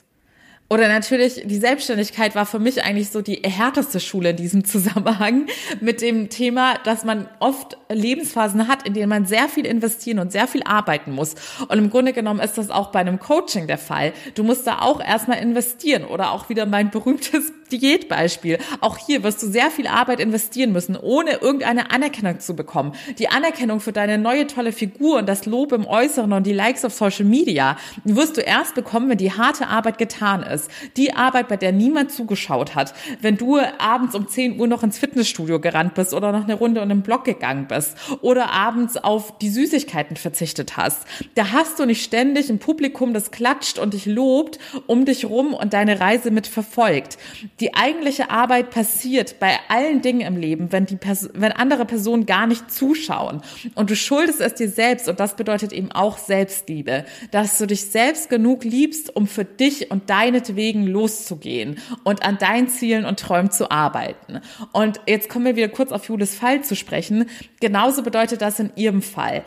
Oder 0.74 0.88
natürlich, 0.88 1.40
die 1.44 1.58
Selbstständigkeit 1.58 2.34
war 2.34 2.46
für 2.46 2.58
mich 2.58 2.82
eigentlich 2.82 3.10
so 3.10 3.22
die 3.22 3.40
härteste 3.44 4.00
Schule 4.00 4.30
in 4.30 4.36
diesem 4.36 4.64
Zusammenhang 4.64 5.46
mit 5.80 6.00
dem 6.00 6.30
Thema, 6.30 6.74
dass 6.82 7.04
man 7.04 7.28
oft 7.38 7.76
Lebensphasen 7.88 8.66
hat, 8.66 8.84
in 8.84 8.92
denen 8.92 9.08
man 9.08 9.24
sehr 9.24 9.48
viel 9.48 9.66
investieren 9.66 10.18
und 10.18 10.32
sehr 10.32 10.48
viel 10.48 10.64
arbeiten 10.64 11.12
muss. 11.12 11.36
Und 11.68 11.78
im 11.78 11.90
Grunde 11.90 12.12
genommen 12.12 12.40
ist 12.40 12.58
das 12.58 12.70
auch 12.70 12.90
bei 12.90 12.98
einem 12.98 13.20
Coaching 13.20 13.68
der 13.68 13.78
Fall. 13.78 14.14
Du 14.34 14.42
musst 14.42 14.66
da 14.66 14.80
auch 14.80 15.00
erstmal 15.00 15.38
investieren 15.38 16.06
oder 16.06 16.32
auch 16.32 16.48
wieder 16.48 16.66
mein 16.66 16.90
berühmtes 16.90 17.52
Diätbeispiel. 17.70 18.58
Auch 18.80 18.98
hier 18.98 19.22
wirst 19.22 19.42
du 19.42 19.46
sehr 19.46 19.70
viel 19.70 19.86
Arbeit 19.86 20.20
investieren 20.20 20.72
müssen, 20.72 20.96
ohne 20.96 21.32
irgendeine 21.34 21.90
Anerkennung 21.90 22.40
zu 22.40 22.54
bekommen. 22.56 22.92
Die 23.18 23.28
Anerkennung 23.28 23.80
für 23.80 23.92
deine 23.92 24.18
neue 24.18 24.46
tolle 24.46 24.72
Figur 24.72 25.18
und 25.18 25.28
das 25.28 25.46
Lob 25.46 25.72
im 25.72 25.86
Äußeren 25.86 26.32
und 26.32 26.46
die 26.46 26.52
Likes 26.52 26.84
auf 26.84 26.94
Social 26.94 27.24
Media 27.24 27.76
wirst 28.04 28.36
du 28.36 28.40
erst 28.40 28.74
bekommen, 28.74 29.08
wenn 29.08 29.18
die 29.18 29.32
harte 29.32 29.68
Arbeit 29.68 29.98
getan 29.98 30.42
ist. 30.42 30.70
Die 30.96 31.14
Arbeit, 31.14 31.48
bei 31.48 31.56
der 31.56 31.72
niemand 31.72 32.12
zugeschaut 32.12 32.74
hat. 32.74 32.94
Wenn 33.20 33.36
du 33.36 33.58
abends 33.78 34.14
um 34.14 34.28
10 34.28 34.58
Uhr 34.60 34.66
noch 34.66 34.82
ins 34.82 34.98
Fitnessstudio 34.98 35.60
gerannt 35.60 35.94
bist 35.94 36.14
oder 36.14 36.32
noch 36.32 36.44
eine 36.44 36.54
Runde 36.54 36.80
in 36.80 36.88
den 36.88 37.02
Blog 37.02 37.24
gegangen 37.24 37.66
bist 37.66 37.96
oder 38.20 38.50
abends 38.50 38.96
auf 38.96 39.38
die 39.38 39.50
Süßigkeiten 39.50 40.16
verzichtet 40.16 40.76
hast. 40.76 41.02
Da 41.34 41.52
hast 41.52 41.78
du 41.78 41.86
nicht 41.86 42.04
ständig 42.04 42.50
ein 42.50 42.58
Publikum, 42.58 43.14
das 43.14 43.30
klatscht 43.30 43.78
und 43.78 43.94
dich 43.94 44.06
lobt 44.06 44.58
um 44.86 45.04
dich 45.04 45.24
rum 45.26 45.54
und 45.54 45.72
deine 45.72 46.00
Reise 46.00 46.30
mit 46.30 46.46
verfolgt. 46.46 47.18
Die 47.60 47.74
eigentliche 47.74 48.30
Arbeit 48.30 48.70
passiert 48.70 49.38
bei 49.38 49.58
allen 49.68 50.02
Dingen 50.02 50.22
im 50.22 50.36
Leben, 50.36 50.72
wenn 50.72 50.86
die 50.86 50.96
Pers 50.96 51.30
wenn 51.34 51.52
andere 51.52 51.84
Personen 51.84 52.26
gar 52.26 52.46
nicht 52.46 52.70
zuschauen. 52.70 53.42
Und 53.74 53.90
du 53.90 53.96
schuldest 53.96 54.40
es 54.40 54.54
dir 54.54 54.68
selbst 54.68 55.08
und 55.08 55.20
das 55.20 55.36
bedeutet 55.36 55.72
eben 55.72 55.92
auch 55.92 56.18
Selbstliebe, 56.18 57.04
dass 57.30 57.58
du 57.58 57.66
dich 57.66 57.86
selbst 57.86 58.28
genug 58.28 58.64
liebst, 58.64 59.14
um 59.14 59.26
für 59.26 59.44
dich 59.44 59.90
und 59.90 60.10
deinetwegen 60.10 60.86
loszugehen 60.86 61.78
und 62.02 62.24
an 62.24 62.38
deinen 62.38 62.68
Zielen 62.68 63.04
und 63.04 63.20
Träumen 63.20 63.50
zu 63.50 63.70
arbeiten. 63.70 64.40
Und 64.72 65.00
jetzt 65.06 65.28
kommen 65.28 65.44
wir 65.44 65.56
wieder 65.56 65.68
kurz 65.68 65.92
auf 65.92 66.08
Julis 66.08 66.34
Fall 66.34 66.62
zu 66.64 66.74
sprechen. 66.74 67.28
Genauso 67.60 68.02
bedeutet 68.02 68.42
das 68.42 68.58
in 68.58 68.72
ihrem 68.74 69.02
Fall. 69.02 69.44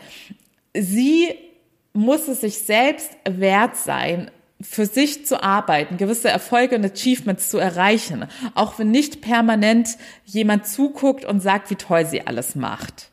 Sie 0.74 1.34
muss 1.92 2.28
es 2.28 2.40
sich 2.40 2.58
selbst 2.58 3.10
wert 3.28 3.76
sein, 3.76 4.30
für 4.60 4.86
sich 4.86 5.24
zu 5.24 5.42
arbeiten, 5.42 5.96
gewisse 5.96 6.28
Erfolge 6.28 6.76
und 6.76 6.84
Achievements 6.84 7.48
zu 7.48 7.58
erreichen, 7.58 8.26
auch 8.54 8.78
wenn 8.78 8.90
nicht 8.90 9.20
permanent 9.20 9.96
jemand 10.24 10.66
zuguckt 10.66 11.24
und 11.24 11.40
sagt, 11.40 11.70
wie 11.70 11.76
toll 11.76 12.04
sie 12.06 12.26
alles 12.26 12.56
macht. 12.56 13.10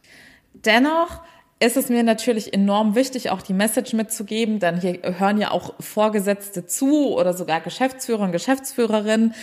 Dennoch 0.54 1.22
ist 1.60 1.78
es 1.78 1.90
mir 1.90 2.04
natürlich 2.04 2.54
enorm 2.54 2.96
wichtig, 2.96 3.30
auch 3.30 3.42
die 3.42 3.54
Message 3.54 3.94
mitzugeben, 3.94 4.60
denn 4.60 4.82
hier 4.82 5.00
hören 5.20 5.40
ja 5.40 5.52
auch 5.52 5.74
Vorgesetzte 5.80 6.66
zu 6.66 7.14
oder 7.16 7.34
sogar 7.34 7.62
Geschäftsführer 7.62 8.24
und 8.24 8.32
Geschäftsführerinnen 8.32 9.34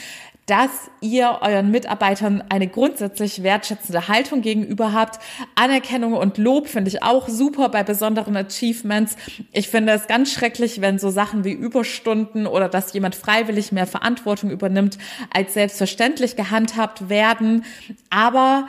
dass 0.46 0.90
ihr 1.00 1.38
euren 1.40 1.70
Mitarbeitern 1.70 2.42
eine 2.48 2.66
grundsätzlich 2.66 3.42
wertschätzende 3.42 4.09
Haltung 4.09 4.42
gegenüber 4.42 4.92
habt. 4.92 5.20
Anerkennung 5.55 6.14
und 6.14 6.37
Lob 6.37 6.66
finde 6.66 6.88
ich 6.88 7.02
auch 7.02 7.28
super 7.28 7.68
bei 7.68 7.85
besonderen 7.85 8.37
Achievements. 8.37 9.16
Ich 9.52 9.68
finde 9.68 9.92
es 9.92 10.09
ganz 10.09 10.33
schrecklich, 10.33 10.81
wenn 10.81 10.98
so 10.98 11.11
Sachen 11.11 11.44
wie 11.44 11.52
Überstunden 11.52 12.46
oder 12.46 12.68
dass 12.68 12.92
jemand 12.92 13.14
freiwillig 13.14 13.70
mehr 13.70 13.87
Verantwortung 13.87 14.50
übernimmt, 14.50 14.98
als 15.33 15.55
selbstverständlich 15.55 16.35
gehandhabt 16.35 17.09
werden. 17.09 17.64
Aber 18.11 18.66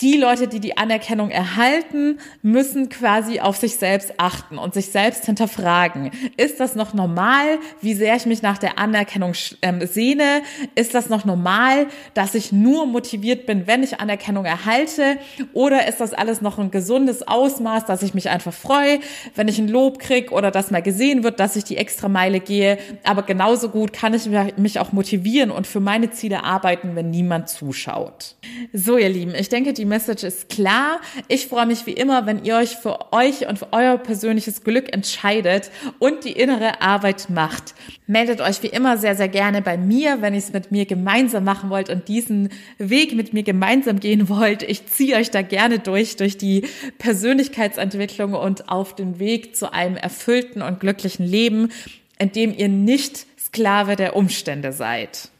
die 0.00 0.16
Leute, 0.16 0.48
die 0.48 0.60
die 0.60 0.76
Anerkennung 0.76 1.30
erhalten, 1.30 2.18
müssen 2.42 2.88
quasi 2.88 3.40
auf 3.40 3.56
sich 3.56 3.76
selbst 3.76 4.14
achten 4.18 4.58
und 4.58 4.72
sich 4.72 4.86
selbst 4.86 5.26
hinterfragen. 5.26 6.10
Ist 6.36 6.60
das 6.60 6.74
noch 6.74 6.94
normal, 6.94 7.58
wie 7.82 7.94
sehr 7.94 8.16
ich 8.16 8.26
mich 8.26 8.42
nach 8.42 8.58
der 8.58 8.78
Anerkennung 8.78 9.32
ähm, 9.62 9.86
sehne? 9.86 10.42
Ist 10.74 10.94
das 10.94 11.08
noch 11.08 11.24
normal, 11.24 11.86
dass 12.14 12.34
ich 12.34 12.52
nur 12.52 12.86
motiviert 12.86 13.46
bin, 13.46 13.66
wenn 13.66 13.82
ich 13.82 14.00
Anerkennung 14.00 14.46
erhalte? 14.46 15.18
Oder 15.52 15.86
ist 15.86 16.00
das 16.00 16.14
alles 16.14 16.40
noch 16.40 16.58
ein 16.58 16.70
gesundes 16.70 17.26
Ausmaß, 17.26 17.84
dass 17.84 18.02
ich 18.02 18.14
mich 18.14 18.30
einfach 18.30 18.54
freue, 18.54 19.00
wenn 19.34 19.48
ich 19.48 19.58
ein 19.58 19.68
Lob 19.68 19.98
krieg 19.98 20.32
oder 20.32 20.50
dass 20.50 20.70
mal 20.70 20.82
gesehen 20.82 21.24
wird, 21.24 21.40
dass 21.40 21.56
ich 21.56 21.64
die 21.64 21.76
extra 21.76 22.08
Meile 22.08 22.40
gehe? 22.40 22.78
Aber 23.04 23.22
genauso 23.22 23.68
gut 23.68 23.92
kann 23.92 24.14
ich 24.14 24.28
mich 24.56 24.78
auch 24.78 24.92
motivieren 24.92 25.50
und 25.50 25.66
für 25.66 25.80
meine 25.80 26.10
Ziele 26.10 26.44
arbeiten, 26.44 26.96
wenn 26.96 27.10
niemand 27.10 27.48
zuschaut. 27.50 28.36
So, 28.72 28.96
ihr 28.96 29.08
Lieben, 29.08 29.34
ich 29.34 29.48
denke, 29.48 29.72
die 29.72 29.89
Message 29.90 30.22
ist 30.22 30.48
klar. 30.48 31.00
Ich 31.28 31.48
freue 31.48 31.66
mich 31.66 31.84
wie 31.84 31.92
immer, 31.92 32.24
wenn 32.24 32.44
ihr 32.44 32.56
euch 32.56 32.76
für 32.76 33.12
euch 33.12 33.46
und 33.46 33.58
für 33.58 33.72
euer 33.72 33.98
persönliches 33.98 34.64
Glück 34.64 34.90
entscheidet 34.94 35.70
und 35.98 36.24
die 36.24 36.32
innere 36.32 36.80
Arbeit 36.80 37.28
macht. 37.28 37.74
Meldet 38.06 38.40
euch 38.40 38.62
wie 38.62 38.68
immer 38.68 38.96
sehr, 38.96 39.14
sehr 39.14 39.28
gerne 39.28 39.60
bei 39.60 39.76
mir, 39.76 40.22
wenn 40.22 40.32
ihr 40.32 40.38
es 40.38 40.54
mit 40.54 40.72
mir 40.72 40.86
gemeinsam 40.86 41.44
machen 41.44 41.68
wollt 41.68 41.90
und 41.90 42.08
diesen 42.08 42.48
Weg 42.78 43.14
mit 43.14 43.34
mir 43.34 43.42
gemeinsam 43.42 44.00
gehen 44.00 44.30
wollt. 44.30 44.62
Ich 44.62 44.86
ziehe 44.86 45.16
euch 45.16 45.30
da 45.30 45.42
gerne 45.42 45.80
durch, 45.80 46.16
durch 46.16 46.38
die 46.38 46.66
Persönlichkeitsentwicklung 46.98 48.32
und 48.32 48.70
auf 48.70 48.94
den 48.94 49.18
Weg 49.18 49.54
zu 49.56 49.72
einem 49.72 49.96
erfüllten 49.96 50.62
und 50.62 50.80
glücklichen 50.80 51.26
Leben, 51.26 51.70
in 52.18 52.32
dem 52.32 52.56
ihr 52.56 52.68
nicht 52.68 53.26
Sklave 53.38 53.96
der 53.96 54.14
Umstände 54.14 54.72
seid. 54.72 55.30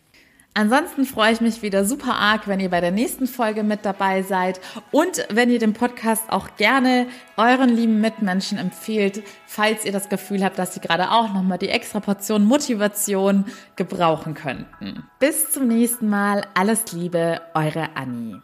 Ansonsten 0.52 1.04
freue 1.04 1.32
ich 1.32 1.40
mich 1.40 1.62
wieder 1.62 1.84
super 1.84 2.16
arg, 2.16 2.48
wenn 2.48 2.58
ihr 2.58 2.70
bei 2.70 2.80
der 2.80 2.90
nächsten 2.90 3.28
Folge 3.28 3.62
mit 3.62 3.84
dabei 3.84 4.22
seid 4.22 4.60
und 4.90 5.24
wenn 5.30 5.48
ihr 5.48 5.60
den 5.60 5.74
Podcast 5.74 6.24
auch 6.28 6.56
gerne 6.56 7.06
euren 7.36 7.68
lieben 7.68 8.00
Mitmenschen 8.00 8.58
empfehlt, 8.58 9.22
falls 9.46 9.84
ihr 9.84 9.92
das 9.92 10.08
Gefühl 10.08 10.44
habt, 10.44 10.58
dass 10.58 10.74
sie 10.74 10.80
gerade 10.80 11.12
auch 11.12 11.32
nochmal 11.32 11.58
die 11.58 11.68
extra 11.68 12.00
Portion 12.00 12.44
Motivation 12.44 13.44
gebrauchen 13.76 14.34
könnten. 14.34 15.04
Bis 15.20 15.50
zum 15.50 15.68
nächsten 15.68 16.08
Mal. 16.08 16.44
Alles 16.54 16.92
Liebe, 16.92 17.40
eure 17.54 17.90
Annie. 17.94 18.42